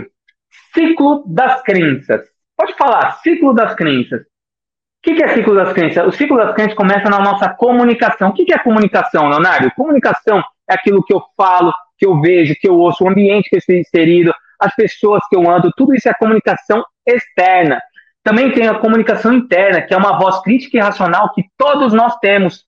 [0.74, 2.22] Ciclo das crenças.
[2.58, 4.22] Pode falar, ciclo das crenças.
[4.22, 6.08] O que, é ciclo das crenças?
[6.08, 8.30] O ciclo das crenças começa na nossa comunicação.
[8.30, 9.72] O que, que é comunicação, Leonardo?
[9.76, 13.56] Comunicação é aquilo que eu falo, que eu vejo, que eu ouço, o ambiente que
[13.56, 17.80] eu estou inserido, as pessoas que eu ando, tudo isso é comunicação externa.
[18.24, 22.18] Também tem a comunicação interna, que é uma voz crítica e racional que todos nós
[22.18, 22.66] temos.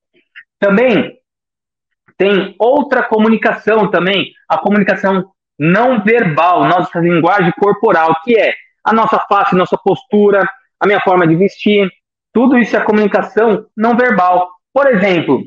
[0.59, 1.17] Também
[2.15, 9.19] tem outra comunicação também, a comunicação não verbal, nossa linguagem corporal, que é a nossa
[9.27, 10.47] face, nossa postura,
[10.79, 11.89] a minha forma de vestir,
[12.31, 14.51] tudo isso é comunicação não verbal.
[14.71, 15.43] Por exemplo,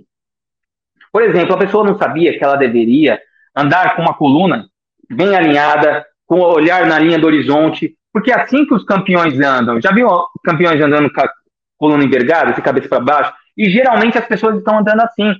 [1.12, 3.20] por exemplo, a pessoa não sabia que ela deveria
[3.56, 4.68] andar com uma coluna
[5.10, 9.38] bem alinhada, com o olhar na linha do horizonte, porque é assim que os campeões
[9.40, 9.80] andam.
[9.80, 10.08] Já viu
[10.44, 11.30] campeões andando com a
[11.78, 13.32] coluna envergada, de cabeça para baixo?
[13.56, 15.34] E geralmente as pessoas estão andando assim,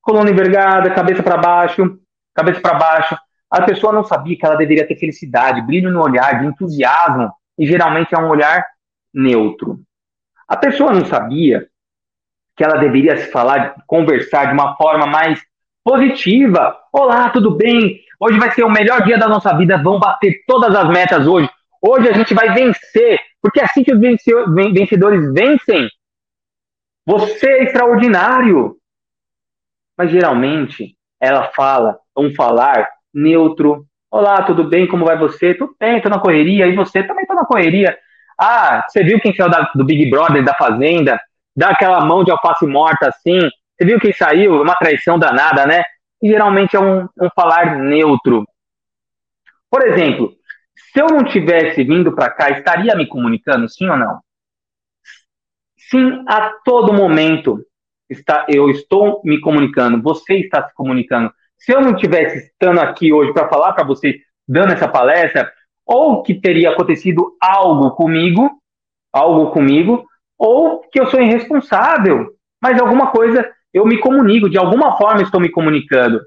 [0.00, 1.98] coluna envergada, cabeça para baixo,
[2.34, 3.16] cabeça para baixo.
[3.50, 7.66] A pessoa não sabia que ela deveria ter felicidade, brilho no olhar, de entusiasmo, e
[7.66, 8.64] geralmente é um olhar
[9.12, 9.80] neutro.
[10.46, 11.66] A pessoa não sabia
[12.56, 15.40] que ela deveria se falar, conversar de uma forma mais
[15.90, 16.78] positiva.
[16.92, 18.00] Olá, tudo bem?
[18.20, 21.50] Hoje vai ser o melhor dia da nossa vida, vamos bater todas as metas hoje.
[21.82, 25.88] Hoje a gente vai vencer, porque assim que os vencedores vencem.
[27.04, 28.76] Você é extraordinário.
[29.98, 33.84] Mas geralmente ela fala, um falar neutro.
[34.12, 34.86] Olá, tudo bem?
[34.86, 35.54] Como vai você?
[35.54, 36.68] Tudo bem, tô na correria.
[36.68, 37.98] E você também tô na correria.
[38.38, 41.20] Ah, você viu quem saiu da, do Big Brother, da Fazenda?
[41.56, 43.50] Dá aquela mão de alface morta assim.
[43.80, 44.60] Você viu quem saiu?
[44.60, 45.82] Uma traição danada, né?
[46.22, 48.44] E geralmente é um, um falar neutro.
[49.70, 50.34] Por exemplo,
[50.92, 54.20] se eu não tivesse vindo para cá, estaria me comunicando, sim ou não?
[55.88, 57.64] Sim, a todo momento
[58.10, 61.32] está, eu estou me comunicando, você está se comunicando.
[61.56, 65.50] Se eu não tivesse estando aqui hoje para falar para você, dando essa palestra,
[65.86, 68.60] ou que teria acontecido algo comigo,
[69.10, 70.06] algo comigo,
[70.38, 72.28] ou que eu sou irresponsável,
[72.62, 76.20] mas alguma coisa eu me comunico, de alguma forma estou me comunicando.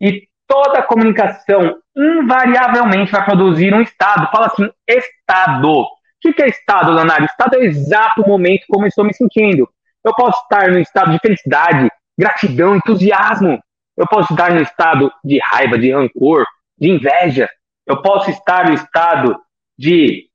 [0.00, 4.30] E toda comunicação invariavelmente vai produzir um estado.
[4.30, 5.70] Fala assim, estado.
[5.70, 5.88] O
[6.20, 7.26] que é estado, Leonardo?
[7.26, 9.68] Estado é o exato momento como estou me sentindo.
[10.04, 13.60] Eu posso estar no estado de felicidade, gratidão, entusiasmo.
[13.96, 16.44] Eu posso estar no estado de raiva, de rancor,
[16.78, 17.48] de inveja.
[17.86, 19.40] Eu posso estar no estado
[19.78, 20.28] de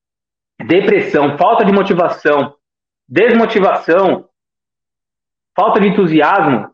[0.66, 2.56] depressão, falta de motivação,
[3.08, 4.26] desmotivação,
[5.56, 6.70] falta de entusiasmo.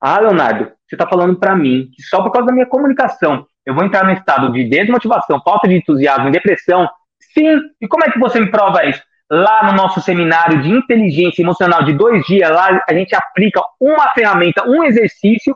[0.00, 3.74] Ah, Leonardo, você está falando para mim que só por causa da minha comunicação eu
[3.74, 6.88] vou entrar no estado de desmotivação, falta de entusiasmo, depressão?
[7.34, 7.60] Sim.
[7.80, 9.02] E como é que você me prova isso?
[9.30, 14.08] Lá no nosso seminário de inteligência emocional de dois dias, lá a gente aplica uma
[14.14, 15.54] ferramenta, um exercício,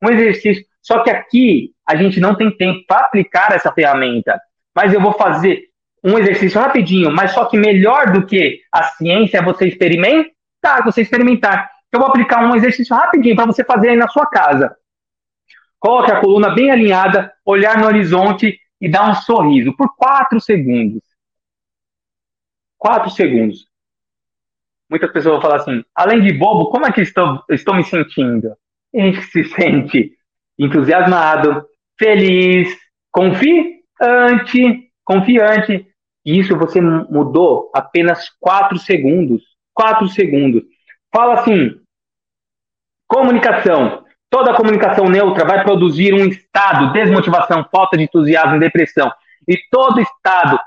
[0.00, 0.64] um exercício.
[0.80, 4.38] Só que aqui a gente não tem tempo para aplicar essa ferramenta.
[4.72, 5.64] Mas eu vou fazer
[6.04, 10.30] um exercício rapidinho, mas só que melhor do que a ciência é você experimentar,
[10.84, 11.70] você experimentar.
[11.90, 14.76] Eu vou aplicar um exercício rapidinho para você fazer aí na sua casa.
[15.78, 21.02] Coloque a coluna bem alinhada, olhar no horizonte e dar um sorriso por quatro segundos.
[22.76, 23.66] Quatro segundos.
[24.90, 28.56] Muitas pessoas vão falar assim: além de bobo, como é que estou, estou me sentindo?
[28.94, 30.16] A gente se sente
[30.58, 31.66] entusiasmado,
[31.98, 32.76] feliz,
[33.10, 35.86] confiante, confiante.
[36.24, 39.42] E isso você mudou apenas 4 segundos.
[39.78, 40.62] 4 segundos.
[41.14, 41.76] Fala assim:
[43.06, 44.04] comunicação.
[44.28, 49.10] Toda comunicação neutra vai produzir um estado, desmotivação, falta de entusiasmo, depressão.
[49.46, 50.58] E todo estado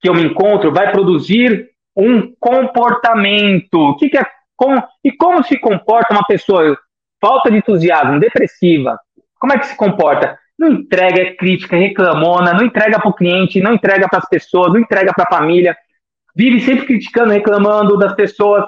[0.00, 3.74] que eu me encontro vai produzir um comportamento.
[3.74, 6.76] O que, que é como, e como se comporta uma pessoa
[7.20, 8.98] falta de entusiasmo, depressiva?
[9.38, 10.36] Como é que se comporta?
[10.58, 14.72] Não entrega, é crítica, reclamona, não entrega para o cliente, não entrega para as pessoas,
[14.72, 15.76] não entrega para a família.
[16.36, 18.64] Vive sempre criticando, reclamando das pessoas.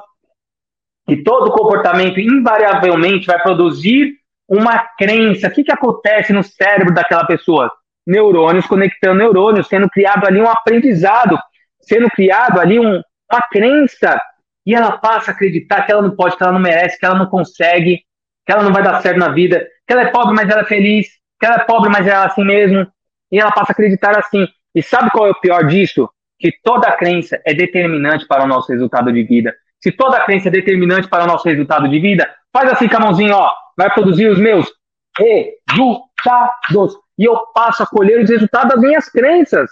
[1.07, 4.15] E todo comportamento invariavelmente vai produzir
[4.49, 5.49] uma crença.
[5.49, 7.71] O que, que acontece no cérebro daquela pessoa?
[8.07, 11.39] Neurônios conectando neurônios, sendo criado ali um aprendizado,
[11.83, 14.19] sendo criado ali um, uma crença.
[14.65, 17.19] E ela passa a acreditar que ela não pode, que ela não merece, que ela
[17.19, 18.03] não consegue,
[18.47, 20.65] que ela não vai dar certo na vida, que ela é pobre, mas ela é
[20.65, 21.07] feliz,
[21.39, 22.91] que ela é pobre, mas ela é assim mesmo.
[23.31, 24.49] E ela passa a acreditar assim.
[24.75, 26.09] E sabe qual é o pior disso?
[26.39, 29.55] Que toda crença é determinante para o nosso resultado de vida.
[29.81, 33.01] Se toda crença é determinante para o nosso resultado de vida, faz assim com a
[33.01, 34.71] mãozinha, ó, vai produzir os meus
[35.19, 36.97] resultados.
[37.19, 39.71] E eu passo a colher os resultados das minhas crenças.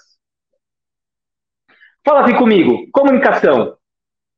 [2.04, 2.88] Fala aqui comigo.
[2.92, 3.76] Comunicação.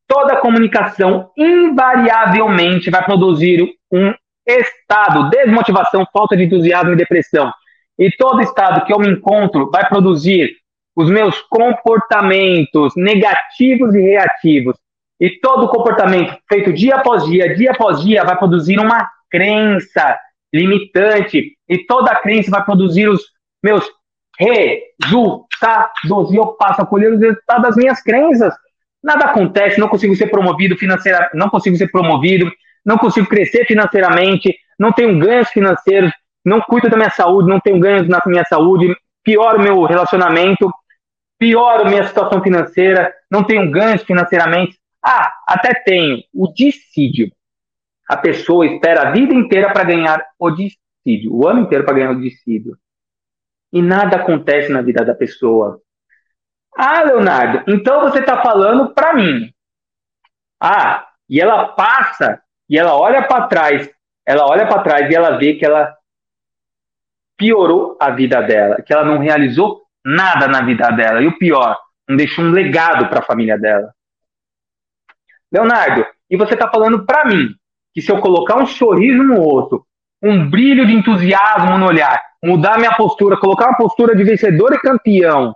[0.06, 3.62] Toda comunicação invariavelmente vai produzir
[3.92, 4.14] um
[4.46, 7.52] estado, desmotivação, falta de entusiasmo e depressão.
[7.98, 10.56] E todo estado que eu me encontro vai produzir
[10.98, 14.76] os meus comportamentos negativos e reativos.
[15.20, 20.18] E todo comportamento feito dia após dia, dia após dia, vai produzir uma crença
[20.52, 21.56] limitante.
[21.68, 23.22] E toda crença vai produzir os
[23.62, 23.88] meus
[24.40, 26.32] resultados.
[26.32, 28.52] E eu passo a colher os resultados das minhas crenças.
[29.00, 32.50] Nada acontece, não consigo ser promovido financeiramente, não consigo ser promovido,
[32.84, 36.10] não consigo crescer financeiramente, não tenho ganhos financeiros,
[36.44, 40.68] não cuido da minha saúde, não tenho ganhos na minha saúde, pioro o meu relacionamento,
[41.38, 44.78] pioro minha situação financeira, não tenho ganhos financeiramente.
[45.04, 47.30] Ah, até tenho o dissídio.
[48.08, 52.10] A pessoa espera a vida inteira para ganhar o dissídio, o ano inteiro para ganhar
[52.10, 52.76] o dissídio.
[53.72, 55.80] E nada acontece na vida da pessoa.
[56.76, 59.52] Ah, Leonardo, então você está falando para mim.
[60.60, 63.90] Ah, e ela passa e ela olha para trás,
[64.26, 65.94] ela olha para trás e ela vê que ela
[67.36, 71.22] piorou a vida dela, que ela não realizou nada na vida dela.
[71.22, 71.76] E o pior,
[72.08, 73.92] não deixou um legado para a família dela.
[75.52, 77.54] Leonardo, e você está falando para mim
[77.94, 79.84] que se eu colocar um sorriso no rosto,
[80.22, 84.78] um brilho de entusiasmo no olhar, mudar minha postura, colocar uma postura de vencedor e
[84.78, 85.54] campeão,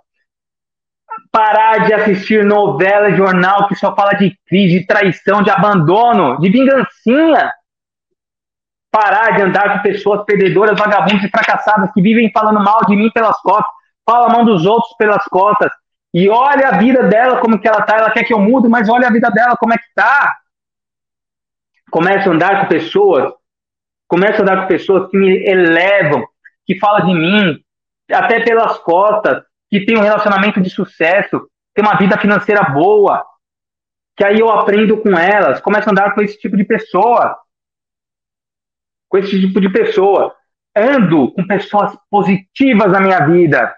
[1.31, 6.49] parar de assistir novela, jornal que só fala de crise, de traição, de abandono, de
[6.49, 7.51] vingancinha.
[8.91, 13.09] Parar de andar com pessoas perdedoras, vagabundas e fracassadas que vivem falando mal de mim
[13.09, 13.73] pelas costas,
[14.05, 15.71] falam mal dos outros pelas costas.
[16.13, 18.87] E olha a vida dela como que ela tá, ela quer que eu mude, mas
[18.87, 20.37] olha a vida dela como é que tá.
[21.89, 23.33] Começa a andar com pessoas,
[24.07, 26.23] começa a andar com pessoas que me elevam,
[26.65, 27.63] que falam de mim,
[28.11, 33.25] até pelas costas, que tem um relacionamento de sucesso, tem uma vida financeira boa,
[34.15, 37.35] que aí eu aprendo com elas, começo a andar com esse tipo de pessoa.
[39.09, 40.35] Com esse tipo de pessoa.
[40.75, 43.75] Ando com pessoas positivas na minha vida.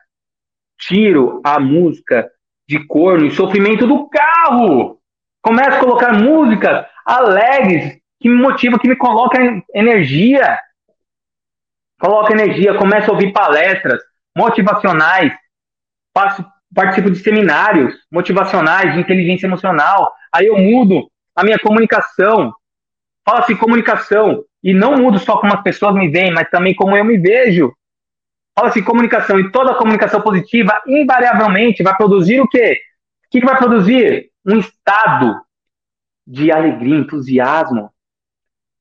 [0.80, 2.30] Tiro a música
[2.68, 5.00] de corno e sofrimento do carro.
[5.42, 10.60] Começo a colocar músicas alegres que me motivam, que me colocam energia.
[12.00, 14.02] Coloca energia, começo a ouvir palestras
[14.36, 15.32] motivacionais,
[16.14, 22.54] passo, participo de seminários motivacionais de inteligência emocional, aí eu mudo a minha comunicação,
[23.26, 26.98] falo assim, comunicação, e não mudo só como as pessoas me veem, mas também como
[26.98, 27.74] eu me vejo.
[28.56, 32.80] Fala assim, comunicação, e toda comunicação positiva, invariavelmente, vai produzir o quê?
[33.26, 34.30] O que, que vai produzir?
[34.46, 35.36] Um estado
[36.26, 37.92] de alegria, entusiasmo.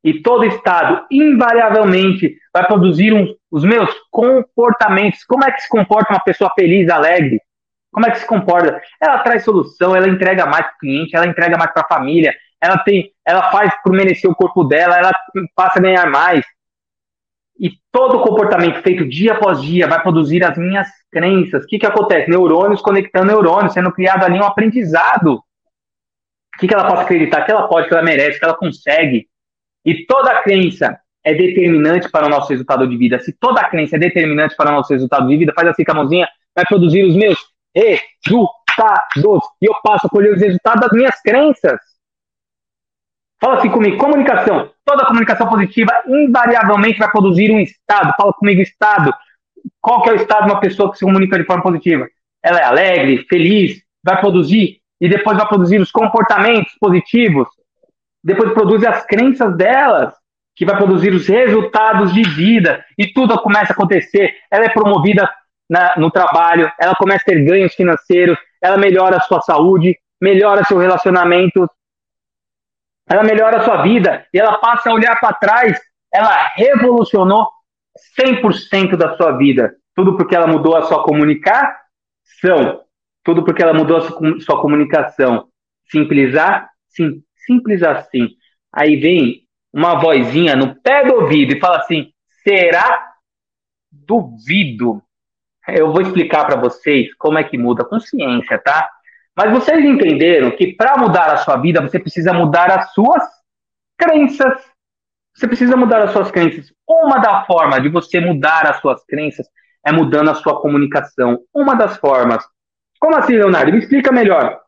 [0.05, 5.25] E todo estado, invariavelmente, vai produzir um, os meus comportamentos.
[5.25, 7.41] Como é que se comporta uma pessoa feliz, alegre?
[7.91, 8.81] Como é que se comporta?
[9.01, 12.35] Ela traz solução, ela entrega mais para o cliente, ela entrega mais para a família,
[12.61, 15.13] ela tem, ela faz por merecer o corpo dela, ela
[15.55, 16.45] passa a ganhar mais.
[17.65, 21.65] E todo comportamento feito dia após dia vai produzir as minhas crenças.
[21.65, 22.29] O que, que acontece?
[22.29, 25.37] Neurônios conectando neurônios, sendo criado ali um aprendizado.
[25.37, 27.43] O que, que ela pode acreditar?
[27.43, 29.27] Que ela pode, que ela merece, que ela consegue.
[29.83, 33.19] E toda crença é determinante para o nosso resultado de vida.
[33.21, 35.95] Se toda crença é determinante para o nosso resultado de vida, faz assim com a
[35.95, 37.39] mãozinha, vai produzir os meus
[37.75, 39.43] resultados.
[39.63, 41.81] E eu passo a colher os resultados das minhas crenças.
[43.45, 44.71] Fala assim comigo, comunicação.
[44.87, 48.15] Toda comunicação positiva invariavelmente vai produzir um estado.
[48.17, 49.13] Fala comigo, estado.
[49.83, 52.09] Qual que é o estado de uma pessoa que se comunica de forma positiva?
[52.43, 57.47] Ela é alegre, feliz, vai produzir e depois vai produzir os comportamentos positivos.
[58.25, 60.15] Depois produz as crenças delas,
[60.57, 62.83] que vai produzir os resultados de vida.
[62.97, 64.33] E tudo começa a acontecer.
[64.51, 65.31] Ela é promovida
[65.69, 70.65] na, no trabalho, ela começa a ter ganhos financeiros, ela melhora a sua saúde, melhora
[70.65, 71.69] seu relacionamento,
[73.09, 75.79] ela melhora a sua vida e ela passa a olhar para trás.
[76.13, 77.49] Ela revolucionou
[78.19, 79.75] 100% da sua vida.
[79.95, 82.83] Tudo porque ela mudou a sua comunicação.
[83.23, 84.01] Tudo porque ela mudou a
[84.41, 85.49] sua, comunicação.
[85.91, 86.69] Simplesar?
[86.89, 88.29] Sim, simples assim.
[88.73, 89.43] Aí vem
[89.73, 93.13] uma vozinha no pé do ouvido e fala assim: será?
[93.91, 95.03] Duvido.
[95.69, 98.91] Eu vou explicar para vocês como é que muda a consciência, tá?
[99.37, 103.23] Mas vocês entenderam que para mudar a sua vida, você precisa mudar as suas
[103.99, 104.63] crenças.
[105.35, 106.73] Você precisa mudar as suas crenças.
[106.89, 109.49] Uma da forma de você mudar as suas crenças
[109.85, 111.41] é mudando a sua comunicação.
[111.53, 112.45] Uma das formas.
[113.01, 113.73] Como assim, Leonardo?
[113.73, 114.61] Me explica melhor.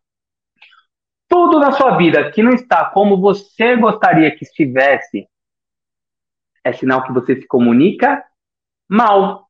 [1.29, 5.29] Tudo na sua vida que não está como você gostaria que estivesse
[6.65, 8.25] é sinal que você se comunica
[8.89, 9.47] mal.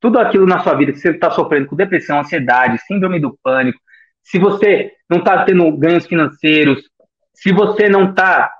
[0.00, 3.78] Tudo aquilo na sua vida que você está sofrendo com depressão, ansiedade, síndrome do pânico,
[4.26, 6.82] se você não está tendo ganhos financeiros,
[7.32, 8.52] se você não está,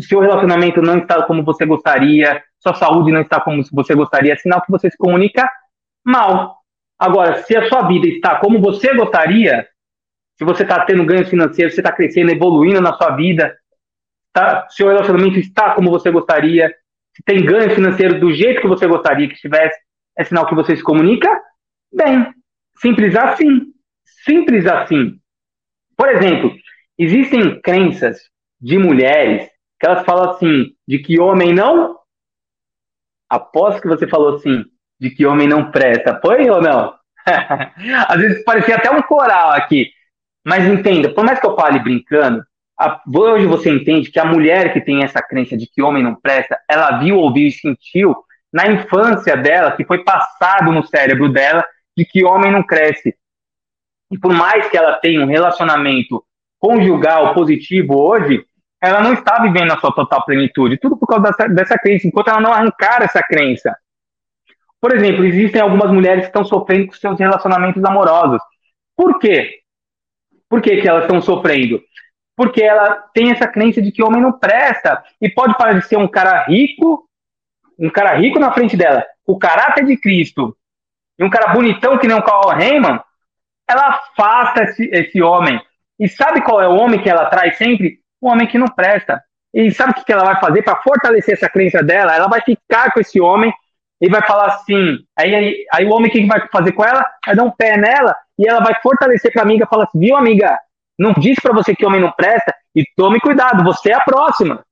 [0.00, 4.36] seu relacionamento não está como você gostaria, sua saúde não está como você gostaria, é
[4.36, 5.48] sinal que você se comunica
[6.04, 6.56] mal.
[6.98, 9.66] Agora, se a sua vida está como você gostaria,
[10.36, 13.56] se você está tendo ganhos financeiros, você está crescendo, evoluindo na sua vida,
[14.32, 16.74] tá, seu relacionamento está como você gostaria,
[17.14, 19.78] se tem ganho financeiro do jeito que você gostaria que estivesse,
[20.18, 21.28] é sinal que você se comunica
[21.94, 22.28] bem.
[22.80, 23.71] Simples assim.
[24.24, 25.18] Simples assim.
[25.96, 26.54] Por exemplo,
[26.98, 28.18] existem crenças
[28.60, 31.98] de mulheres que elas falam assim, de que homem não.
[33.28, 34.64] Após que você falou assim,
[35.00, 36.94] de que homem não presta, foi ou não?
[38.06, 39.90] Às vezes parecia até um coral aqui.
[40.44, 42.44] Mas entenda, por mais que eu fale brincando,
[42.78, 46.14] a, hoje você entende que a mulher que tem essa crença de que homem não
[46.14, 48.14] presta, ela viu, ouviu e sentiu
[48.52, 51.64] na infância dela, que foi passado no cérebro dela,
[51.96, 53.16] de que homem não cresce.
[54.12, 56.22] E por mais que ela tenha um relacionamento
[56.60, 58.44] conjugal positivo hoje,
[58.78, 60.76] ela não está vivendo a sua total plenitude.
[60.76, 63.74] Tudo por causa dessa, dessa crença, enquanto ela não arrancar essa crença.
[64.78, 68.40] Por exemplo, existem algumas mulheres que estão sofrendo com seus relacionamentos amorosos.
[68.94, 69.60] Por quê?
[70.46, 71.80] Por que, que elas estão sofrendo?
[72.36, 75.02] Porque ela tem essa crença de que homem não presta.
[75.22, 77.08] E pode parecer um cara rico,
[77.78, 80.54] um cara rico na frente dela, o caráter de Cristo,
[81.18, 83.00] e um cara bonitão que nem o Carl Heyman,
[83.72, 85.60] ela afasta esse, esse homem.
[85.98, 87.98] E sabe qual é o homem que ela traz sempre?
[88.20, 89.22] O homem que não presta.
[89.54, 92.14] E sabe o que ela vai fazer para fortalecer essa crença dela?
[92.14, 93.52] Ela vai ficar com esse homem
[94.00, 94.98] e vai falar assim.
[95.18, 97.04] Aí, aí, aí o homem o que vai fazer com ela?
[97.26, 99.66] Vai dar um pé nela e ela vai fortalecer para a amiga.
[99.66, 100.58] Fala assim: viu, amiga?
[100.98, 104.64] Não disse para você que homem não presta e tome cuidado, você é a próxima.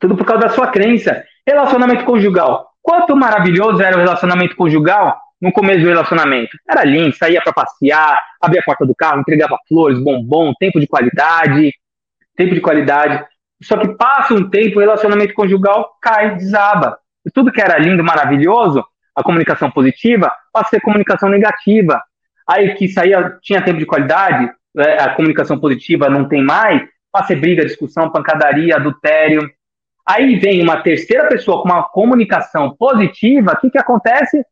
[0.00, 1.24] Tudo por causa da sua crença.
[1.46, 2.68] Relacionamento conjugal.
[2.82, 6.56] Quanto maravilhoso era o relacionamento conjugal no começo do relacionamento.
[6.68, 10.86] Era lindo, saía para passear, abria a porta do carro, entregava flores, bombom, tempo de
[10.86, 11.72] qualidade,
[12.36, 13.24] tempo de qualidade.
[13.62, 16.98] Só que passa um tempo, o relacionamento conjugal cai, desaba.
[17.26, 18.84] E tudo que era lindo, maravilhoso,
[19.14, 22.00] a comunicação positiva, passa a ser comunicação negativa.
[22.48, 26.82] Aí que saía, tinha tempo de qualidade, né, a comunicação positiva não tem mais,
[27.12, 29.48] passa a ser briga, discussão, pancadaria, adultério.
[30.06, 34.42] Aí vem uma terceira pessoa com uma comunicação positiva, o que, que acontece?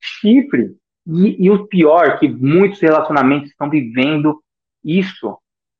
[0.00, 0.70] Chifre.
[1.06, 4.40] E, e o pior, que muitos relacionamentos estão vivendo
[4.84, 5.38] isso.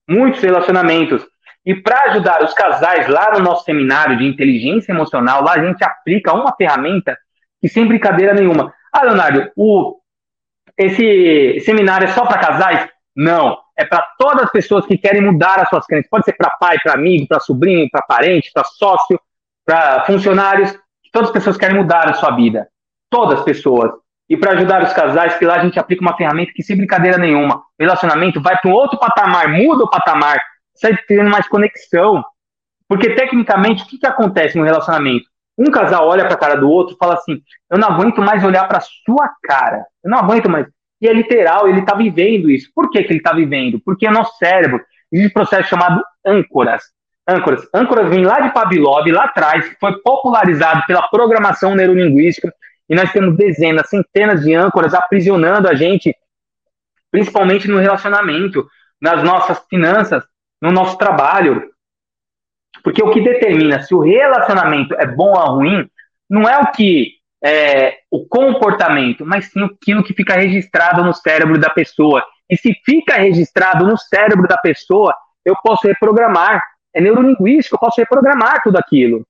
[0.08, 1.26] Muitos relacionamentos.
[1.64, 5.84] E para ajudar os casais lá no nosso seminário de inteligência emocional, lá a gente
[5.84, 7.16] aplica uma ferramenta
[7.60, 8.72] que sem brincadeira nenhuma.
[8.92, 10.00] Ah, Leonardo, o,
[10.76, 12.88] esse seminário é só para casais?
[13.14, 13.58] Não.
[13.76, 16.08] É para todas as pessoas que querem mudar as suas crenças.
[16.10, 19.20] Pode ser para pai, para amigo, para sobrinho, para parente, para sócio,
[19.64, 20.74] para funcionários.
[21.12, 22.68] Todas as pessoas querem mudar a sua vida.
[23.10, 23.90] Todas as pessoas
[24.30, 27.18] e para ajudar os casais, que lá a gente aplica uma ferramenta que, sem brincadeira
[27.18, 30.40] nenhuma, o relacionamento vai para um outro patamar, muda o patamar,
[30.72, 32.22] sai tendo mais conexão.
[32.88, 35.24] Porque, tecnicamente, o que, que acontece no relacionamento?
[35.58, 38.44] Um casal olha para a cara do outro e fala assim: Eu não aguento mais
[38.44, 39.84] olhar para sua cara.
[40.02, 40.64] Eu não aguento mais.
[41.02, 42.70] E é literal, ele está vivendo isso.
[42.72, 43.80] Por que, que ele está vivendo?
[43.84, 46.84] Porque o nosso cérebro existe um processo chamado âncoras.
[47.26, 47.66] Âncoras.
[47.74, 52.52] Âncoras vem lá de Pavlov, lá atrás, foi popularizado pela programação neurolinguística
[52.90, 56.12] e nós temos dezenas, centenas de âncoras aprisionando a gente,
[57.08, 58.68] principalmente no relacionamento,
[59.00, 60.24] nas nossas finanças,
[60.60, 61.70] no nosso trabalho.
[62.82, 65.88] Porque o que determina se o relacionamento é bom ou ruim
[66.28, 71.58] não é o que é, o comportamento, mas sim aquilo que fica registrado no cérebro
[71.58, 72.24] da pessoa.
[72.48, 75.14] E se fica registrado no cérebro da pessoa,
[75.44, 76.60] eu posso reprogramar.
[76.92, 79.24] É neurolinguístico, eu posso reprogramar tudo aquilo.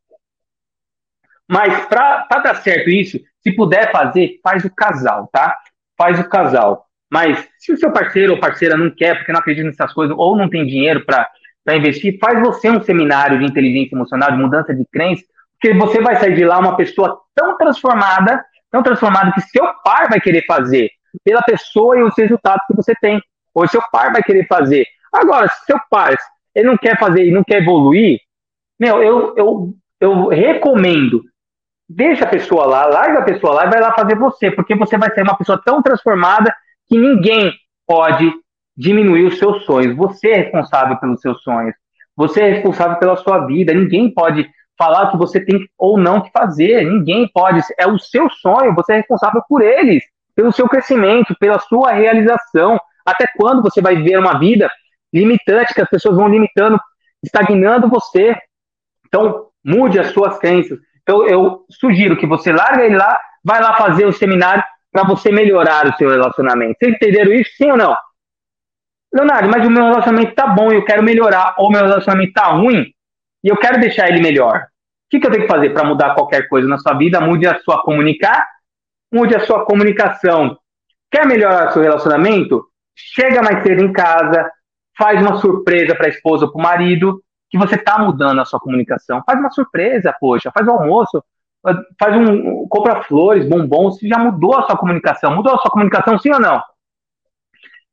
[1.50, 5.58] Mas para dar certo isso, se puder fazer, faz o casal, tá?
[5.98, 6.86] Faz o casal.
[7.10, 10.36] Mas se o seu parceiro ou parceira não quer, porque não acredita nessas coisas, ou
[10.36, 11.28] não tem dinheiro para
[11.74, 15.24] investir, faz você um seminário de inteligência emocional, de mudança de crença,
[15.60, 20.08] porque você vai sair de lá uma pessoa tão transformada, tão transformada que seu pai
[20.08, 20.88] vai querer fazer,
[21.24, 23.20] pela pessoa e os resultados que você tem.
[23.52, 24.86] Ou seu pai vai querer fazer.
[25.12, 26.14] Agora, se seu pai
[26.54, 28.20] ele não quer fazer e não quer evoluir,
[28.78, 31.24] meu, eu, eu, eu recomendo,
[31.92, 34.96] deixa a pessoa lá, larga a pessoa lá e vai lá fazer você, porque você
[34.96, 36.54] vai ser uma pessoa tão transformada
[36.88, 37.52] que ninguém
[37.84, 38.32] pode
[38.76, 39.96] diminuir os seus sonhos.
[39.96, 41.74] Você é responsável pelos seus sonhos.
[42.16, 43.74] Você é responsável pela sua vida.
[43.74, 46.84] Ninguém pode falar o que você tem ou não que fazer.
[46.84, 47.60] Ninguém pode.
[47.76, 48.74] É o seu sonho.
[48.76, 52.78] Você é responsável por eles, pelo seu crescimento, pela sua realização.
[53.04, 54.70] Até quando você vai ver uma vida
[55.12, 56.78] limitante que as pessoas vão limitando,
[57.22, 58.36] estagnando você?
[59.06, 60.78] Então, mude as suas crenças.
[61.02, 65.30] Então, eu sugiro que você largue ele lá, vai lá fazer o seminário para você
[65.30, 66.76] melhorar o seu relacionamento.
[66.78, 67.96] Vocês entenderam isso, sim ou não?
[69.12, 72.92] Leonardo, mas o meu relacionamento tá bom eu quero melhorar, ou meu relacionamento tá ruim
[73.42, 74.58] e eu quero deixar ele melhor.
[74.58, 77.20] O que, que eu tenho que fazer para mudar qualquer coisa na sua vida?
[77.20, 78.46] Mude a sua comunicar,
[79.12, 80.56] mude a sua comunicação.
[81.10, 82.64] Quer melhorar seu relacionamento?
[82.94, 84.48] Chega mais cedo em casa,
[84.96, 87.20] faz uma surpresa para a esposa ou para o marido,
[87.50, 89.22] que você tá mudando a sua comunicação.
[89.26, 91.22] Faz uma surpresa, poxa, faz o almoço,
[91.98, 92.66] faz um.
[92.68, 95.34] compra flores, bombons, você já mudou a sua comunicação.
[95.34, 96.62] Mudou a sua comunicação, sim ou não?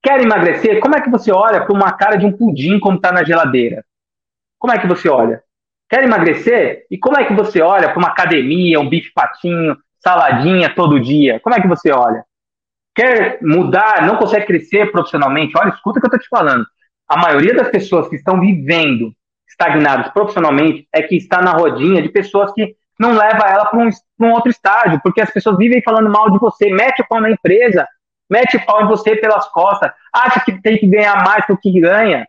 [0.02, 0.80] Quer emagrecer?
[0.80, 3.84] Como é que você olha para uma cara de um pudim como está na geladeira?
[4.60, 5.44] Como é que você olha?
[5.90, 6.86] Quer emagrecer?
[6.92, 11.40] E como é que você olha para uma academia, um bife patinho, saladinha todo dia?
[11.40, 12.24] Como é que você olha?
[12.96, 15.58] Quer mudar, não consegue crescer profissionalmente?
[15.58, 16.66] Olha, escuta o que eu estou te falando.
[17.08, 19.14] A maioria das pessoas que estão vivendo
[19.60, 23.90] estagnadas profissionalmente é que está na rodinha de pessoas que não leva ela para um,
[24.20, 27.32] um, outro estágio, porque as pessoas vivem falando mal de você, mete o pau na
[27.32, 27.88] empresa,
[28.30, 31.80] mete o pau em você pelas costas, acha que tem que ganhar mais do que
[31.80, 32.28] ganha,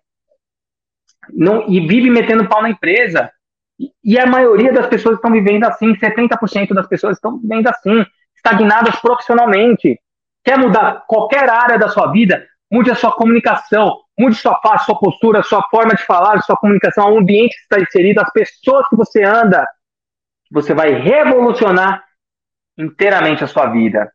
[1.30, 3.30] não, e vive metendo pau na empresa.
[3.78, 8.04] E, e a maioria das pessoas estão vivendo assim, 70% das pessoas estão vivendo assim,
[8.34, 10.00] estagnadas profissionalmente.
[10.44, 12.46] Quer mudar qualquer área da sua vida?
[12.70, 17.12] Mude a sua comunicação, mude sua face, sua postura, sua forma de falar, sua comunicação,
[17.12, 19.66] o ambiente que está inserido, as pessoas que você anda
[20.50, 22.04] você vai revolucionar
[22.76, 24.10] inteiramente a sua vida.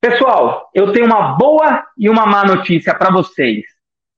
[0.00, 3.64] Pessoal, eu tenho uma boa e uma má notícia para vocês.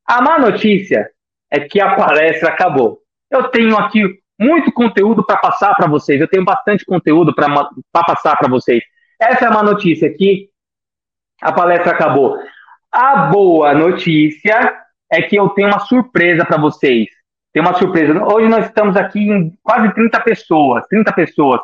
[0.06, 1.10] A má notícia
[1.50, 3.00] é que a palestra acabou.
[3.30, 6.20] Eu tenho aqui muito conteúdo para passar para vocês.
[6.20, 7.48] Eu tenho bastante conteúdo para
[8.06, 8.82] passar para vocês.
[9.18, 10.50] Essa é a má notícia aqui.
[11.40, 12.38] A palestra acabou.
[12.92, 17.08] A boa notícia é que eu tenho uma surpresa para vocês
[17.52, 18.12] tem uma surpresa.
[18.24, 21.60] Hoje nós estamos aqui em quase 30 pessoas, 30 pessoas.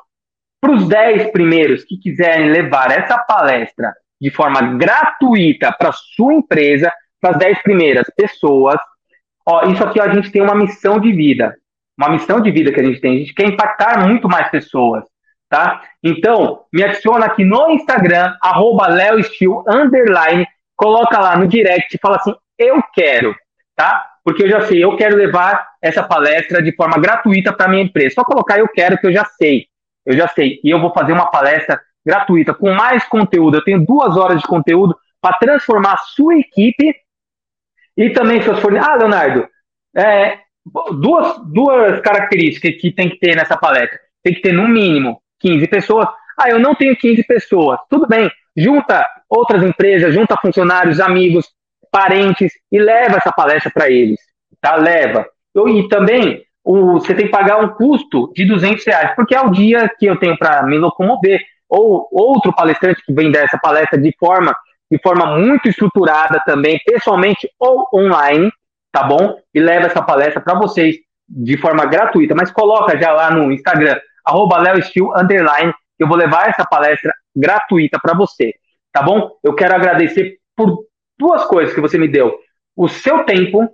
[0.61, 6.93] Para os 10 primeiros que quiserem levar essa palestra de forma gratuita para sua empresa,
[7.21, 8.81] para as 10 primeiras pessoas,
[9.47, 11.55] ó, isso aqui ó, a gente tem uma missão de vida.
[11.97, 13.17] Uma missão de vida que a gente tem.
[13.17, 15.05] A gente quer impactar muito mais pessoas.
[15.49, 15.83] Tá?
[16.03, 18.89] Então, me adiciona aqui no Instagram, arroba
[19.69, 20.47] underline,
[20.77, 23.35] coloca lá no direct e fala assim, eu quero,
[23.75, 24.05] tá?
[24.27, 28.17] porque eu já sei, eu quero levar essa palestra de forma gratuita para minha empresa.
[28.17, 29.67] Só colocar eu quero que eu já sei.
[30.05, 30.59] Eu já sei.
[30.65, 33.57] E eu vou fazer uma palestra gratuita com mais conteúdo.
[33.57, 36.93] Eu tenho duas horas de conteúdo para transformar a sua equipe
[37.97, 38.97] e também seus fornecedores.
[38.97, 39.49] Ah, Leonardo,
[39.97, 40.41] é,
[41.01, 43.97] duas, duas características que tem que ter nessa palestra.
[44.25, 46.09] Tem que ter no mínimo 15 pessoas.
[46.37, 47.79] Ah, eu não tenho 15 pessoas.
[47.89, 48.29] Tudo bem.
[48.57, 51.47] Junta outras empresas, junta funcionários, amigos,
[51.91, 54.21] parentes e leva essa palestra para eles,
[54.61, 54.77] tá?
[54.77, 55.27] Leva.
[55.69, 59.51] E também o, você tem que pagar um custo de 200 reais, porque é o
[59.51, 61.41] dia que eu tenho para me locomover.
[61.69, 64.55] Ou outro palestrante que vem dessa palestra de forma,
[64.91, 68.53] de forma muito estruturada também, pessoalmente ou online,
[68.93, 69.37] tá bom?
[69.53, 70.97] E leva essa palestra para vocês
[71.29, 74.59] de forma gratuita, mas coloca já lá no Instagram, arroba
[75.17, 78.55] underline, que eu vou levar essa palestra gratuita para você,
[78.97, 79.31] tá bom?
[79.43, 80.87] Eu quero agradecer por
[81.19, 82.39] duas coisas que você me deu:
[82.75, 83.69] o seu tempo,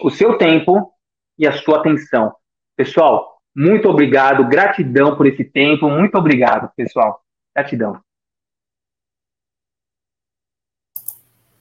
[0.00, 0.92] o seu tempo
[1.38, 2.34] e a sua atenção.
[2.76, 7.22] Pessoal, muito obrigado, gratidão por esse tempo, muito obrigado, pessoal.
[7.54, 8.00] Gratidão.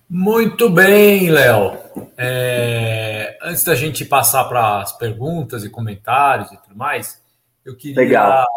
[0.10, 1.78] Muito bem, Léo.
[2.18, 3.38] É...
[3.44, 7.24] antes da gente passar para as perguntas e comentários e tudo mais,
[7.64, 8.48] eu queria Legal.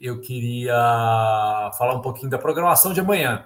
[0.00, 0.74] Eu queria
[1.76, 3.44] falar um pouquinho da programação de amanhã.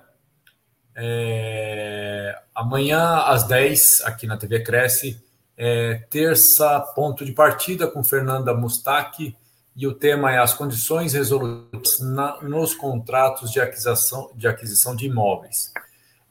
[0.94, 5.20] É, amanhã, às 10, aqui na TV Cresce,
[5.56, 9.36] é, terça, ponto de partida com Fernanda Mustaque,
[9.76, 15.06] e o tema é as condições resolutivas na, nos contratos de aquisição de, aquisição de
[15.06, 15.72] imóveis.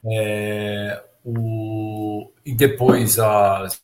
[0.05, 3.81] É, o, e depois as,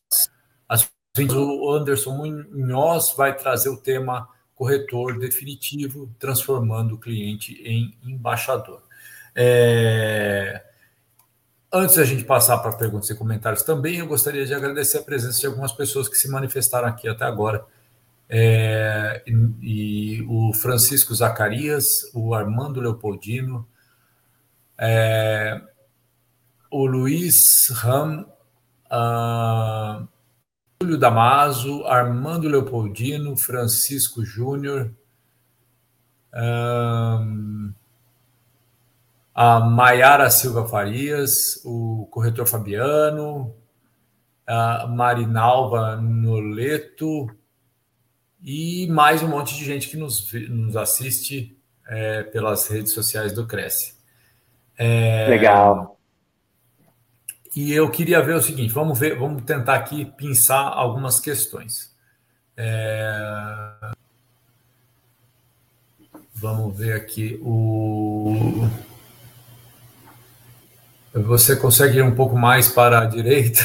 [0.68, 0.90] as
[1.36, 4.30] o Anderson Munhoz vai trazer o tema
[4.60, 8.84] corretor definitivo, transformando o cliente em embaixador.
[9.34, 10.62] É,
[11.72, 15.39] antes da gente passar para perguntas e comentários também, eu gostaria de agradecer a presença
[15.39, 17.66] de algumas pessoas que se manifestaram aqui até agora.
[18.28, 19.24] É,
[19.62, 23.66] e, o Francisco Zacarias, o Armando Leopoldino,
[24.78, 25.62] é,
[26.70, 28.26] o Luiz Ram,
[28.91, 30.05] uh,
[30.82, 34.90] Júlio Damaso, Armando Leopoldino, Francisco Júnior,
[36.34, 37.74] um,
[39.36, 43.54] a Maiara Silva Farias, o corretor Fabiano,
[44.48, 47.30] a Marinalva Noleto
[48.42, 51.60] e mais um monte de gente que nos, nos assiste
[51.90, 53.96] é, pelas redes sociais do Cresce.
[54.78, 55.99] É, Legal.
[57.56, 61.95] E eu queria ver o seguinte: vamos ver, vamos tentar aqui pensar algumas questões.
[62.56, 63.91] É...
[66.34, 68.68] Vamos ver aqui o.
[71.14, 73.62] Você consegue ir um pouco mais para a direita?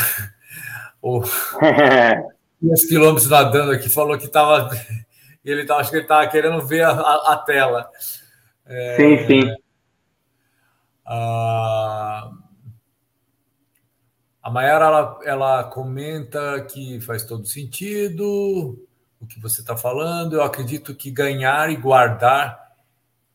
[1.01, 1.23] Ou
[2.63, 4.71] uns quilômetros nadando aqui falou que estava.
[5.45, 7.91] Ele tava, acho que ele estava querendo ver a, a, a tela.
[8.67, 8.97] É...
[8.97, 9.55] Sim, sim.
[11.07, 11.64] Ah,
[14.55, 18.79] Mayara ela, ela comenta que faz todo sentido
[19.21, 20.35] o que você está falando.
[20.35, 22.73] Eu acredito que ganhar e guardar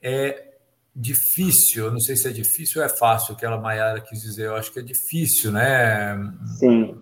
[0.02, 0.54] é
[0.96, 1.88] difícil.
[1.88, 4.46] Eu não sei se é difícil ou é fácil, que a Mayara quis dizer.
[4.46, 6.16] Eu acho que é difícil, né?
[6.58, 6.98] Sim.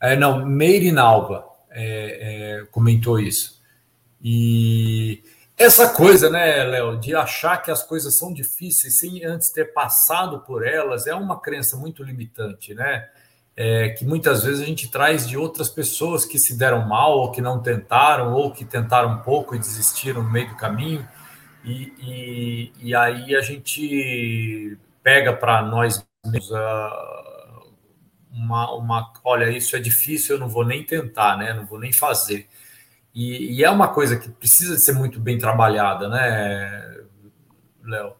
[0.00, 3.60] É, não, Meirinalva é, é, comentou isso.
[4.22, 5.22] E
[5.62, 10.40] essa coisa, né, Léo, de achar que as coisas são difíceis sem antes ter passado
[10.40, 13.08] por elas, é uma crença muito limitante, né?
[13.54, 17.30] É, que muitas vezes a gente traz de outras pessoas que se deram mal, ou
[17.30, 21.06] que não tentaram, ou que tentaram um pouco e desistiram no meio do caminho,
[21.64, 27.72] e, e, e aí a gente pega para nós mesmos uh,
[28.32, 29.12] uma, uma.
[29.24, 31.52] Olha, isso é difícil, eu não vou nem tentar, né?
[31.52, 32.48] Não vou nem fazer.
[33.14, 36.96] E, e, é uma coisa que precisa ser muito bem trabalhada, né,
[37.84, 38.14] Léo?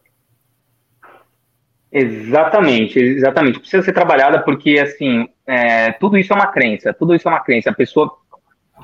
[1.91, 3.59] Exatamente, exatamente.
[3.59, 7.41] Precisa ser trabalhada porque, assim, é, tudo isso é uma crença, tudo isso é uma
[7.41, 7.71] crença.
[7.71, 8.19] A pessoa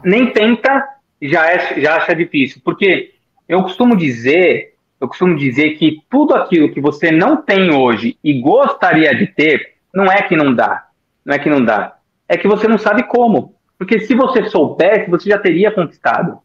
[0.04, 0.86] nem tenta,
[1.20, 2.60] já, é, já acha difícil.
[2.64, 3.14] Porque
[3.48, 8.40] eu costumo dizer, eu costumo dizer que tudo aquilo que você não tem hoje e
[8.40, 10.88] gostaria de ter, não é que não dá,
[11.24, 11.96] não é que não dá,
[12.28, 13.57] é que você não sabe como.
[13.78, 16.40] Porque se você soubesse, você já teria conquistado.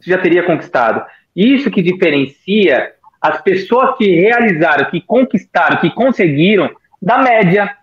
[0.00, 1.04] Você já teria conquistado.
[1.36, 6.70] Isso que diferencia as pessoas que realizaram, que conquistaram, que conseguiram,
[7.00, 7.76] da média.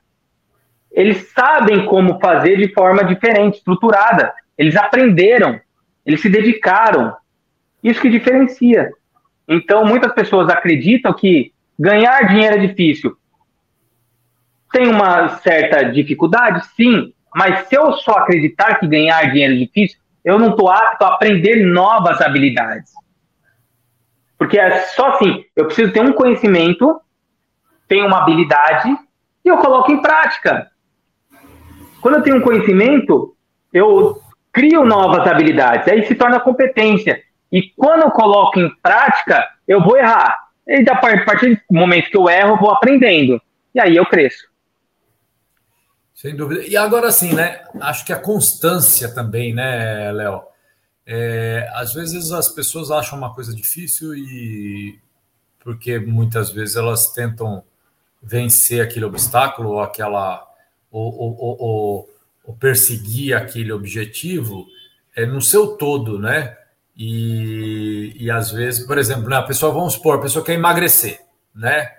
[0.92, 4.34] Eles sabem como fazer de forma diferente, estruturada.
[4.58, 5.62] Eles aprenderam,
[6.06, 7.16] eles se dedicaram.
[7.82, 8.92] Isso que diferencia.
[9.48, 13.16] Então, muitas pessoas acreditam que ganhar dinheiro é difícil.
[14.72, 16.68] Tem uma certa dificuldade?
[16.76, 21.06] Sim, mas se eu só acreditar que ganhar dinheiro é difícil, eu não estou apto
[21.06, 22.92] a aprender novas habilidades.
[24.38, 27.00] Porque é só assim, eu preciso ter um conhecimento,
[27.88, 28.90] tenho uma habilidade
[29.44, 30.70] e eu coloco em prática.
[32.02, 33.36] Quando eu tenho um conhecimento,
[33.74, 34.22] eu
[34.52, 37.22] crio novas habilidades, aí se torna competência.
[37.52, 40.36] E quando eu coloco em prática, eu vou errar.
[40.68, 43.42] E a partir do momento que eu erro, eu vou aprendendo.
[43.74, 44.49] E aí eu cresço.
[46.20, 46.66] Sem dúvida.
[46.68, 47.62] E agora sim, né?
[47.80, 50.44] Acho que a constância também, né, Léo?
[51.06, 55.00] É, às vezes as pessoas acham uma coisa difícil e
[55.64, 57.64] porque muitas vezes elas tentam
[58.22, 60.46] vencer aquele obstáculo ou aquela
[60.92, 62.10] ou, ou, ou,
[62.44, 64.68] ou perseguir aquele objetivo
[65.16, 66.58] é, no seu todo, né?
[66.98, 71.22] E, e às vezes, por exemplo, né, a pessoa, vamos supor, a pessoa quer emagrecer,
[71.56, 71.90] né?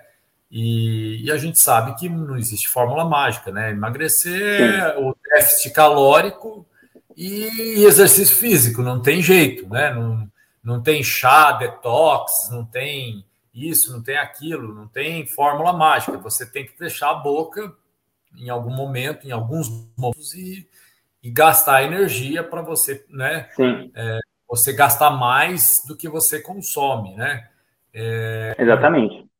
[0.51, 3.71] E, e, a gente sabe que não existe fórmula mágica, né?
[3.71, 5.01] Emagrecer, Sim.
[5.01, 6.67] o déficit calórico
[7.15, 9.93] e exercício físico, não tem jeito, né?
[9.93, 10.29] Não,
[10.61, 16.17] não tem chá, detox, não tem isso, não tem aquilo, não tem fórmula mágica.
[16.17, 17.73] Você tem que fechar a boca
[18.37, 20.67] em algum momento, em alguns momentos, e,
[21.23, 23.47] e gastar energia para você, né?
[23.95, 27.47] É, você gastar mais do que você consome, né?
[27.93, 29.30] É, Exatamente.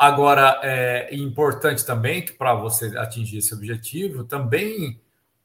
[0.00, 4.98] Agora, é importante também que para você atingir esse objetivo, também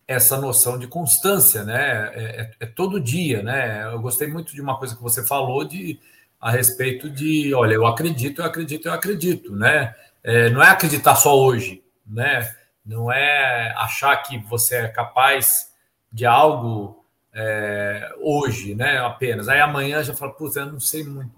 [0.07, 2.09] essa noção de constância, né?
[2.13, 3.83] É, é, é, todo dia, né?
[3.91, 5.99] Eu gostei muito de uma coisa que você falou de
[6.39, 9.93] a respeito de, olha, eu acredito, eu acredito, eu acredito, né?
[10.23, 12.55] É, não é acreditar só hoje, né?
[12.85, 15.69] Não é achar que você é capaz
[16.09, 17.03] de algo
[17.33, 18.99] é, hoje, né?
[18.99, 19.49] Apenas.
[19.49, 21.33] Aí amanhã já fala, puta, eu não sei muito,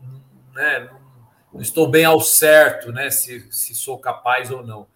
[0.54, 0.88] né?
[0.92, 1.07] Não,
[1.54, 3.10] não, estou bem ao certo, né?
[3.10, 4.88] Se, se sou capaz ou não.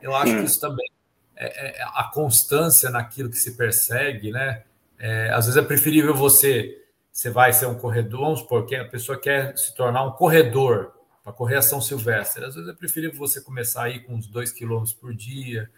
[0.00, 0.90] Eu acho que isso também
[1.36, 4.62] é, é, a constância naquilo que se persegue, né?
[4.98, 6.80] É, às vezes é preferível você,
[7.10, 10.92] você vai ser um corredor, vamos supor, que a pessoa quer se tornar um corredor
[11.24, 12.44] para correr a São Silvestre.
[12.44, 15.70] Às vezes é preferível você começar aí com uns 2 quilômetros por dia,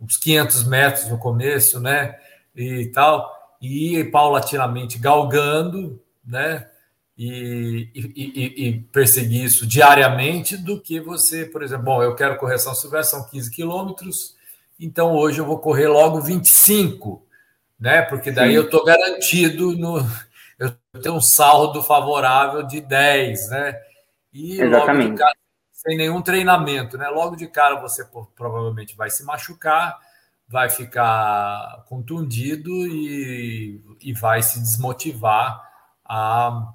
[0.00, 2.18] uns 500 metros no começo, né?
[2.54, 6.68] E tal, e ir paulatinamente galgando, né?
[7.16, 12.58] E, e, e, perseguir isso diariamente do que você, por exemplo, bom, eu quero correr
[12.58, 14.34] São Silvestre, são 15 quilômetros,
[14.80, 17.24] então hoje eu vou correr logo 25,
[17.78, 18.02] né?
[18.02, 18.56] Porque daí Sim.
[18.56, 19.98] eu estou garantido no.
[20.58, 23.80] Eu tenho um saldo favorável de 10, né?
[24.32, 25.02] E Exatamente.
[25.02, 25.36] logo de cara,
[25.72, 27.08] sem nenhum treinamento, né?
[27.08, 28.04] Logo de cara você
[28.36, 29.98] provavelmente vai se machucar,
[30.48, 35.60] vai ficar contundido e, e vai se desmotivar
[36.04, 36.72] a,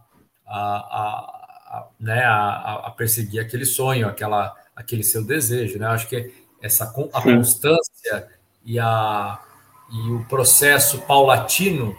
[0.48, 5.88] a, a, a né, a, a, perseguir aquele sonho, aquela, aquele seu desejo, né?
[5.88, 8.28] Acho que essa a constância
[8.66, 9.40] e, a,
[9.92, 11.96] e o processo paulatino,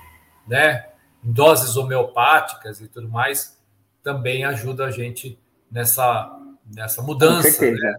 [0.46, 0.86] né,
[1.24, 3.58] em doses homeopáticas e tudo mais,
[4.02, 5.38] também ajuda a gente
[5.70, 6.34] nessa,
[6.74, 7.96] nessa mudança, né?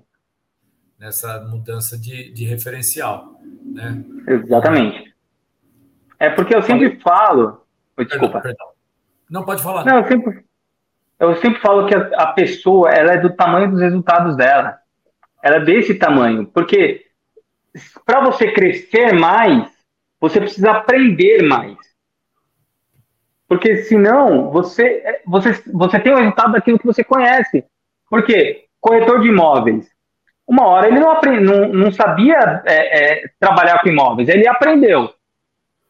[0.98, 3.40] nessa mudança de, de referencial.
[3.64, 4.04] Né?
[4.28, 5.14] Exatamente.
[6.20, 7.66] É porque eu sempre falo.
[7.98, 8.42] Desculpa.
[8.42, 8.79] Perdão, perdão.
[9.30, 9.86] Não, pode falar.
[9.86, 10.44] Não, eu sempre,
[11.20, 14.80] eu sempre falo que a, a pessoa ela é do tamanho dos resultados dela
[15.42, 16.46] ela é desse tamanho.
[16.48, 17.06] Porque
[18.06, 19.70] para você crescer mais,
[20.20, 21.78] você precisa aprender mais.
[23.48, 27.66] Porque senão você, você, você tem o resultado daquilo que você conhece.
[28.10, 29.90] Porque corretor de imóveis,
[30.48, 35.14] uma hora ele não, aprend, não, não sabia é, é, trabalhar com imóveis, ele aprendeu.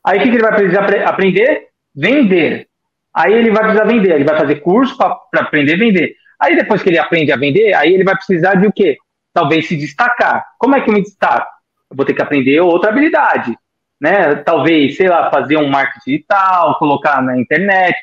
[0.04, 1.68] Aí o que, que ele vai precisar aprender?
[1.94, 2.69] Vender.
[3.14, 6.16] Aí ele vai precisar vender, ele vai fazer curso para aprender a vender.
[6.40, 8.98] Aí depois que ele aprende a vender, aí ele vai precisar de o quê?
[9.34, 10.46] talvez se destacar.
[10.58, 11.48] Como é que eu me destaco?
[11.90, 13.58] Eu vou ter que aprender outra habilidade,
[14.00, 14.36] né?
[14.36, 17.96] Talvez, sei lá, fazer um marketing digital, colocar na internet,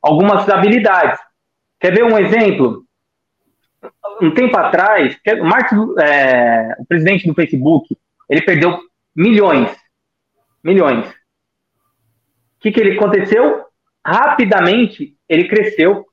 [0.00, 1.18] algumas habilidades.
[1.80, 2.84] Quer ver um exemplo?
[4.20, 7.96] Um tempo atrás, o, Mark, é, o presidente do Facebook,
[8.28, 8.78] ele perdeu
[9.14, 9.74] milhões,
[10.62, 11.08] milhões.
[11.08, 13.64] O que, que ele aconteceu?
[14.04, 16.04] Rapidamente, ele cresceu,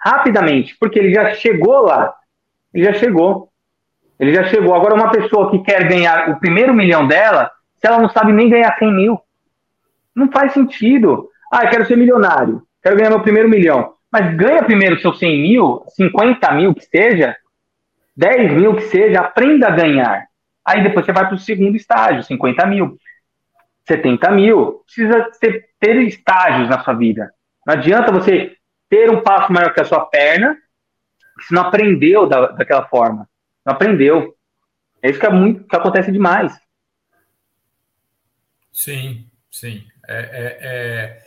[0.00, 2.14] rapidamente, porque ele já chegou lá,
[2.72, 3.48] ele já chegou.
[4.18, 4.74] Ele já chegou.
[4.74, 8.50] Agora, uma pessoa que quer ganhar o primeiro milhão dela, se ela não sabe nem
[8.50, 9.20] ganhar 100 mil,
[10.14, 11.28] não faz sentido.
[11.52, 13.94] Ah, eu quero ser milionário, quero ganhar meu primeiro milhão.
[14.10, 17.36] Mas ganha primeiro seus 100 mil, 50 mil que seja,
[18.16, 20.26] 10 mil que seja, aprenda a ganhar.
[20.64, 22.98] Aí depois você vai para o segundo estágio, 50 mil,
[23.86, 24.82] 70 mil.
[24.84, 25.30] Precisa
[25.78, 27.30] ter estágios na sua vida.
[27.68, 28.56] Não adianta você
[28.88, 30.56] ter um passo maior que a sua perna,
[31.46, 33.28] se não aprendeu da, daquela forma.
[33.62, 34.34] Não aprendeu.
[35.02, 36.58] É isso que, é muito, que acontece demais.
[38.72, 39.86] Sim, sim.
[40.08, 41.20] É,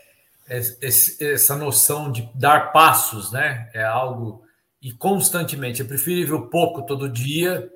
[0.50, 3.70] é, é, é essa noção de dar passos, né?
[3.72, 4.44] É algo
[4.82, 5.84] e constantemente.
[5.84, 7.70] É preferível pouco todo dia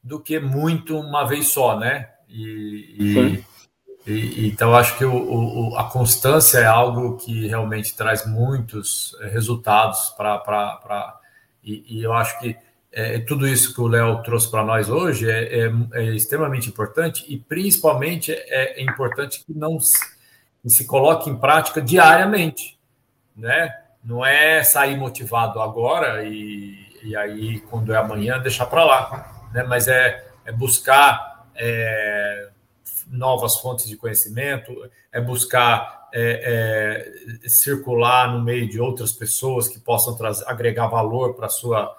[0.00, 2.08] do que muito uma vez só, né?
[2.28, 3.44] E, e,
[4.06, 9.28] e então acho que o, o, a constância é algo que realmente traz muitos eh,
[9.28, 11.18] resultados para
[11.62, 12.56] e, e eu acho que
[12.92, 17.26] é, tudo isso que o Léo trouxe para nós hoje é, é, é, extremamente importante
[17.28, 19.98] e principalmente é, é importante que não se,
[20.62, 22.78] que se, coloque em prática diariamente,
[23.36, 23.70] né?
[24.02, 29.62] Não é sair motivado agora e, e aí quando é amanhã deixar para lá, né?
[29.64, 32.48] Mas é, é buscar é,
[33.06, 34.72] novas fontes de conhecimento,
[35.12, 37.12] é buscar é,
[37.46, 41.96] circular no meio de outras pessoas que possam trazer, agregar valor para a sua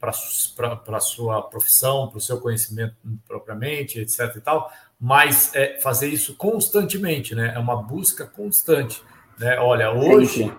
[0.00, 2.96] para sua profissão, para o seu conhecimento
[3.28, 4.34] propriamente, etc.
[4.36, 7.52] e tal, mas é fazer isso constantemente, né?
[7.54, 9.00] É uma busca constante.
[9.38, 9.58] Né?
[9.60, 10.52] Olha, hoje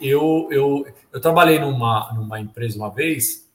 [0.00, 3.48] eu, eu, eu trabalhei numa, numa empresa uma vez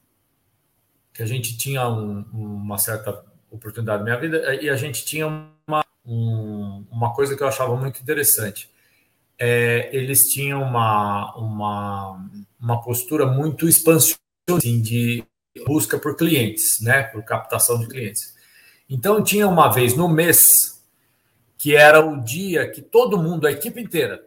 [1.13, 3.23] que a gente tinha um, uma certa
[3.53, 7.75] oportunidade na minha vida e a gente tinha uma, um, uma coisa que eu achava
[7.75, 8.69] muito interessante.
[9.37, 12.29] É, eles tinham uma, uma,
[12.59, 15.23] uma postura muito expansionista assim, de
[15.65, 17.03] busca por clientes, né?
[17.03, 18.33] Por captação de clientes.
[18.89, 20.83] Então tinha uma vez no mês
[21.57, 24.25] que era o dia que todo mundo, a equipe inteira,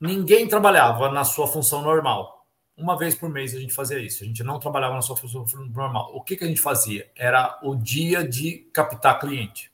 [0.00, 2.41] ninguém trabalhava na sua função normal.
[2.76, 4.24] Uma vez por mês a gente fazia isso.
[4.24, 5.44] A gente não trabalhava na sua função
[5.74, 6.10] normal.
[6.14, 7.10] O que, que a gente fazia?
[7.14, 9.70] Era o dia de captar cliente.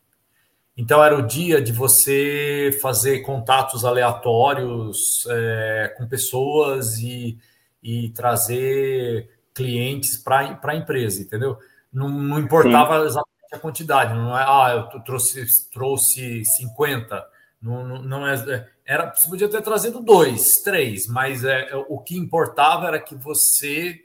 [0.76, 7.36] Então era o dia de você fazer contatos aleatórios é, com pessoas e,
[7.82, 11.58] e trazer clientes para a empresa, entendeu?
[11.92, 13.06] Não, não importava Sim.
[13.06, 17.26] exatamente a quantidade, não é, ah, eu trouxe, trouxe 50,
[17.60, 21.76] não, não, não é, é, era, você podia ter trazido dois, três, mas é, é,
[21.76, 24.00] o que importava era que você,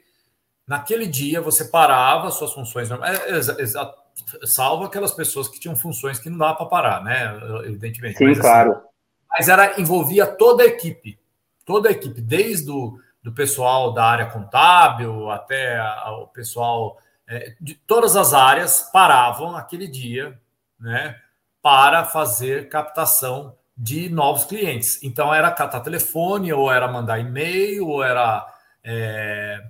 [0.66, 6.28] naquele dia, você parava suas funções, é, é, salvo aquelas pessoas que tinham funções que
[6.28, 7.36] não dava para parar, né?
[7.64, 8.18] Evidentemente.
[8.18, 8.82] Sim, mas, assim, claro.
[9.30, 11.18] mas era, envolvia toda a equipe,
[11.64, 17.74] toda a equipe, desde o do pessoal da área contábil até o pessoal é, de
[17.74, 20.38] todas as áreas paravam aquele dia,
[20.78, 21.18] né,
[21.64, 25.02] para fazer captação de novos clientes.
[25.02, 28.46] Então era catar telefone, ou era mandar e-mail, ou era
[28.84, 29.64] é,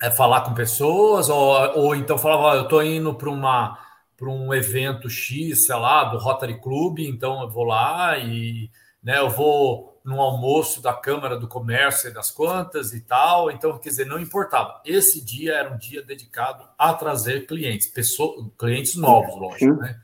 [0.00, 3.84] é falar com pessoas, ou, ou então falava, eu estou indo para uma
[4.16, 8.70] para um evento X, sei lá, do Rotary Club, então eu vou lá e
[9.02, 13.50] né, eu vou no almoço da Câmara do Comércio e das Contas e tal.
[13.50, 14.80] Então, quer dizer, não importava.
[14.86, 20.00] Esse dia era um dia dedicado a trazer clientes, pessoas, clientes novos, lógico, né?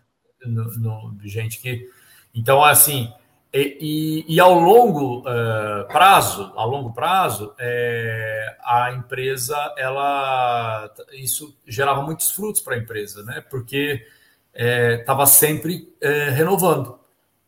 [0.46, 1.88] No, no, gente que.
[2.34, 3.12] Então, assim,
[3.52, 11.54] e, e, e ao longo uh, prazo, a longo prazo, é, a empresa, ela, isso
[11.66, 13.44] gerava muitos frutos para a empresa, né?
[13.50, 14.06] Porque
[14.54, 16.98] estava é, sempre é, renovando.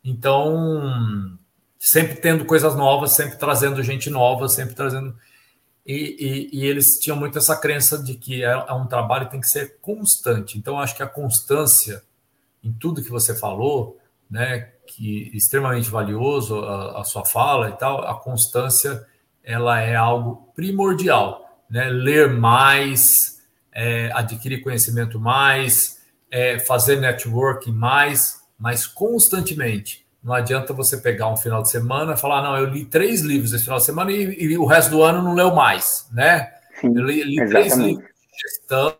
[0.03, 1.37] Então,
[1.79, 5.15] sempre tendo coisas novas, sempre trazendo gente nova, sempre trazendo.
[5.83, 9.31] E, e, e eles tinham muito essa crença de que é, é um trabalho que
[9.31, 10.57] tem que ser constante.
[10.57, 12.03] Então, acho que a constância
[12.65, 13.99] em tudo que você falou,
[14.29, 19.05] né, que é extremamente valioso a, a sua fala e tal, a constância
[19.43, 21.87] ela é algo primordial, né?
[21.89, 26.01] Ler mais, é, adquirir conhecimento mais,
[26.31, 30.05] é, fazer networking mais, mas constantemente.
[30.23, 33.53] Não adianta você pegar um final de semana e falar, não, eu li três livros
[33.53, 36.51] esse final de semana e, e o resto do ano não leu mais, né?
[36.81, 38.97] Sim, eu li, li três livros de gestão,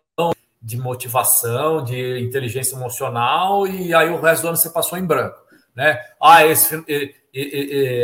[0.66, 5.38] de motivação, de inteligência emocional e aí o resto do ano você passou em branco,
[5.74, 6.00] né?
[6.20, 6.84] Ah, esse,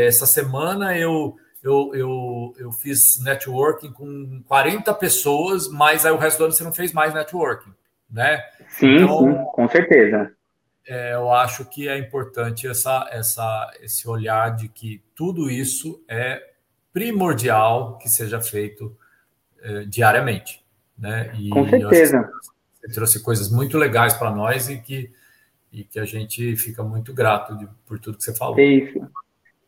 [0.07, 6.39] essa semana eu, eu, eu, eu fiz networking com 40 pessoas, mas aí o resto
[6.39, 7.73] do ano você não fez mais networking,
[8.11, 8.43] né?
[8.69, 10.33] Sim, então, sim com certeza
[10.87, 16.43] é, eu acho que é importante essa, essa, esse olhar de que tudo isso é
[16.93, 18.97] primordial que seja feito
[19.61, 20.63] é, diariamente.
[20.99, 21.33] Né?
[21.39, 22.31] E Com certeza.
[22.83, 25.11] Você trouxe coisas muito legais para nós e que,
[25.72, 28.59] e que a gente fica muito grato de, por tudo que você falou.
[28.59, 29.01] É isso.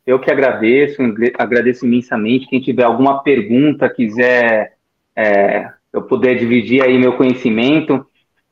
[0.04, 1.00] Eu que agradeço,
[1.38, 2.48] agradeço imensamente.
[2.48, 4.74] Quem tiver alguma pergunta, quiser
[5.16, 8.04] é, eu puder dividir aí meu conhecimento,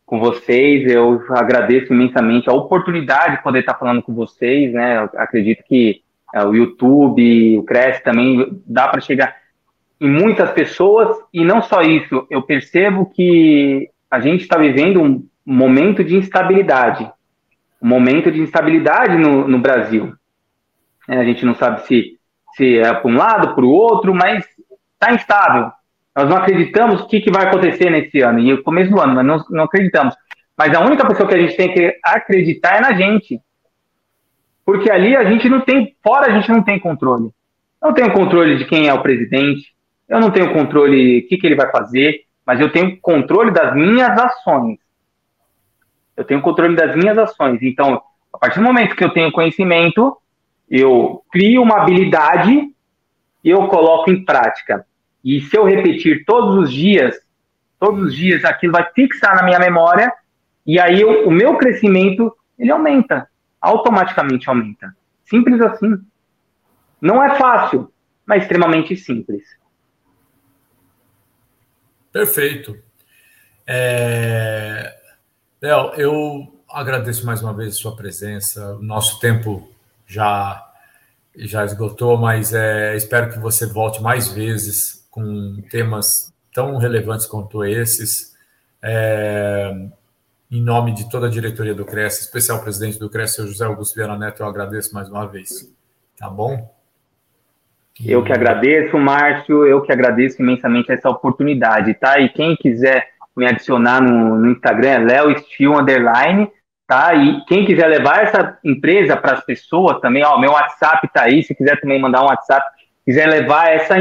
[0.07, 0.91] com vocês.
[0.91, 4.99] Eu agradeço imensamente a oportunidade de poder estar falando com vocês, né?
[4.99, 6.03] Eu acredito que
[6.35, 9.37] é, o YouTube, o Cresce também dá para chegar
[10.01, 12.27] em muitas pessoas e não só isso.
[12.31, 17.11] Eu percebo que a gente está vivendo um momento de instabilidade,
[17.81, 20.13] um momento de instabilidade no, no Brasil.
[21.09, 22.19] É, a gente não sabe se
[22.55, 24.45] se é para um lado, para o outro, mas
[24.93, 25.73] está instável.
[26.15, 29.15] Nós não acreditamos o que, que vai acontecer nesse ano, e o começo do ano,
[29.15, 30.15] mas não, não acreditamos.
[30.55, 33.41] Mas a única pessoa que a gente tem que acreditar é na gente.
[34.63, 37.31] Porque ali a gente não tem, fora a gente não tem controle.
[37.81, 39.75] Eu não tenho controle de quem é o presidente,
[40.07, 43.75] eu não tenho controle do que, que ele vai fazer, mas eu tenho controle das
[43.75, 44.79] minhas ações.
[46.17, 47.63] Eu tenho controle das minhas ações.
[47.63, 50.17] Então, a partir do momento que eu tenho conhecimento,
[50.69, 52.73] eu crio uma habilidade
[53.45, 54.87] e eu coloco em prática.
[55.25, 57.17] E se eu repetir todos os dias,
[57.79, 60.13] todos os dias aquilo vai fixar na minha memória
[60.67, 63.29] e aí eu, o meu crescimento ele aumenta,
[63.61, 64.95] automaticamente aumenta.
[65.25, 65.97] Simples assim.
[67.01, 67.93] Não é fácil,
[68.25, 69.43] mas extremamente simples.
[72.13, 72.79] Perfeito.
[73.67, 74.95] É...
[75.61, 78.75] Léo, eu agradeço mais uma vez sua presença.
[78.77, 79.73] O nosso tempo
[80.07, 80.69] já
[81.35, 87.65] já esgotou, mas é, espero que você volte mais vezes com temas tão relevantes quanto
[87.65, 88.35] esses.
[88.83, 89.73] É,
[90.51, 93.95] em nome de toda a diretoria do CRES, especial presidente do CRES, seu José Augusto
[93.95, 95.73] Viana Neto, eu agradeço mais uma vez.
[96.19, 96.71] Tá bom?
[98.05, 102.19] Eu que agradeço, Márcio, eu que agradeço imensamente essa oportunidade, tá?
[102.19, 106.51] E quem quiser me adicionar no, no Instagram é Léo Steel Underline,
[106.87, 107.15] tá?
[107.15, 111.43] E quem quiser levar essa empresa para as pessoas também, ó, meu WhatsApp tá aí,
[111.43, 112.65] se quiser também mandar um WhatsApp,
[113.05, 113.95] quiser levar essa,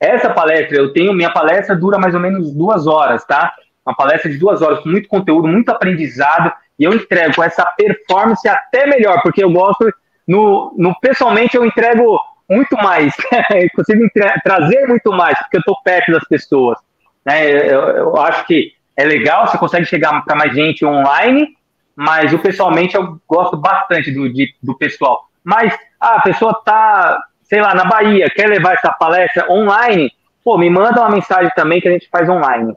[0.00, 3.52] essa palestra, eu tenho, minha palestra dura mais ou menos duas horas, tá?
[3.86, 8.48] Uma palestra de duas horas, com muito conteúdo, muito aprendizado, e eu entrego essa performance
[8.48, 9.92] até melhor, porque eu gosto,
[10.26, 12.18] no, no pessoalmente eu entrego
[12.48, 13.14] muito mais,
[13.54, 14.08] eu consigo
[14.42, 16.78] trazer muito mais, porque eu estou perto das pessoas.
[17.24, 17.48] Né?
[17.50, 21.56] Eu, eu, acho que é legal, você consegue chegar para mais gente online,
[21.96, 25.28] mas o pessoalmente eu gosto bastante do, de, do pessoal.
[25.42, 30.58] Mas ah, a pessoa está, sei lá, na Bahia, quer levar essa palestra online, pô,
[30.58, 32.76] me manda uma mensagem também que a gente faz online.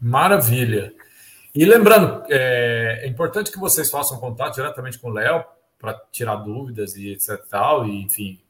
[0.00, 0.92] Maravilha.
[1.54, 5.44] E lembrando, é, é importante que vocês façam contato diretamente com o Léo,
[5.78, 7.42] para tirar dúvidas e etc.
[7.48, 8.40] Tal, e, enfim,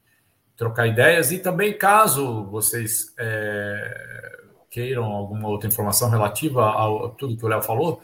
[0.56, 1.30] trocar ideias.
[1.32, 4.36] E também, caso vocês é,
[4.70, 8.00] queiram alguma outra informação relativa a, tudo que o Léo falou,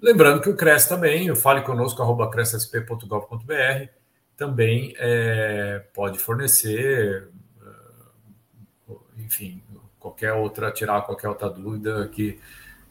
[0.00, 3.88] lembrando que o Cresce também, o fale conosco, arroba crescsp.gov.br,
[4.36, 7.28] também é, pode fornecer,
[7.62, 9.62] é, enfim,
[9.98, 12.38] qualquer outra, tirar qualquer outra dúvida que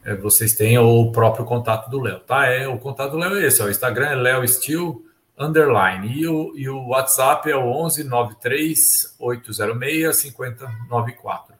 [0.04, 2.46] é, vocês tenham, ou o próprio contato do Léo, tá?
[2.46, 5.03] É, o contato do Léo é esse, ó, o Instagram é Léo Steel,
[5.38, 6.06] underline.
[6.06, 11.54] E o, e o WhatsApp é o 11 93 806 5094.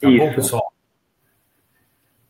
[0.00, 0.18] Tá Isso.
[0.18, 0.72] bom, pessoal?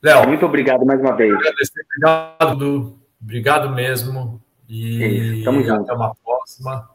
[0.02, 0.28] Léo.
[0.28, 1.34] Muito obrigado mais uma vez.
[1.34, 4.42] Obrigado, obrigado mesmo.
[4.68, 5.94] E Isso, até junto.
[5.94, 6.90] uma próxima.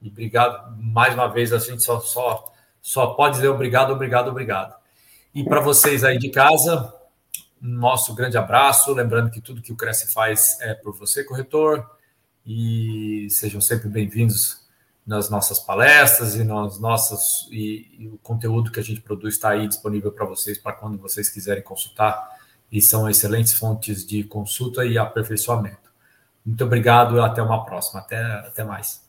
[0.00, 1.52] E obrigado mais uma vez.
[1.52, 4.74] A gente só, só, só pode dizer obrigado, obrigado, obrigado.
[5.34, 6.94] E para vocês aí de casa,
[7.60, 8.92] nosso grande abraço.
[8.92, 11.93] Lembrando que tudo que o Cresce faz é por você, corretor
[12.46, 14.62] e sejam sempre bem-vindos
[15.06, 19.50] nas nossas palestras e nas nossas e, e, o conteúdo que a gente produz está
[19.50, 22.38] aí disponível para vocês para quando vocês quiserem consultar
[22.70, 25.92] e são excelentes fontes de consulta e aperfeiçoamento.
[26.44, 28.00] Muito obrigado e até uma próxima.
[28.00, 29.02] Até, até mais.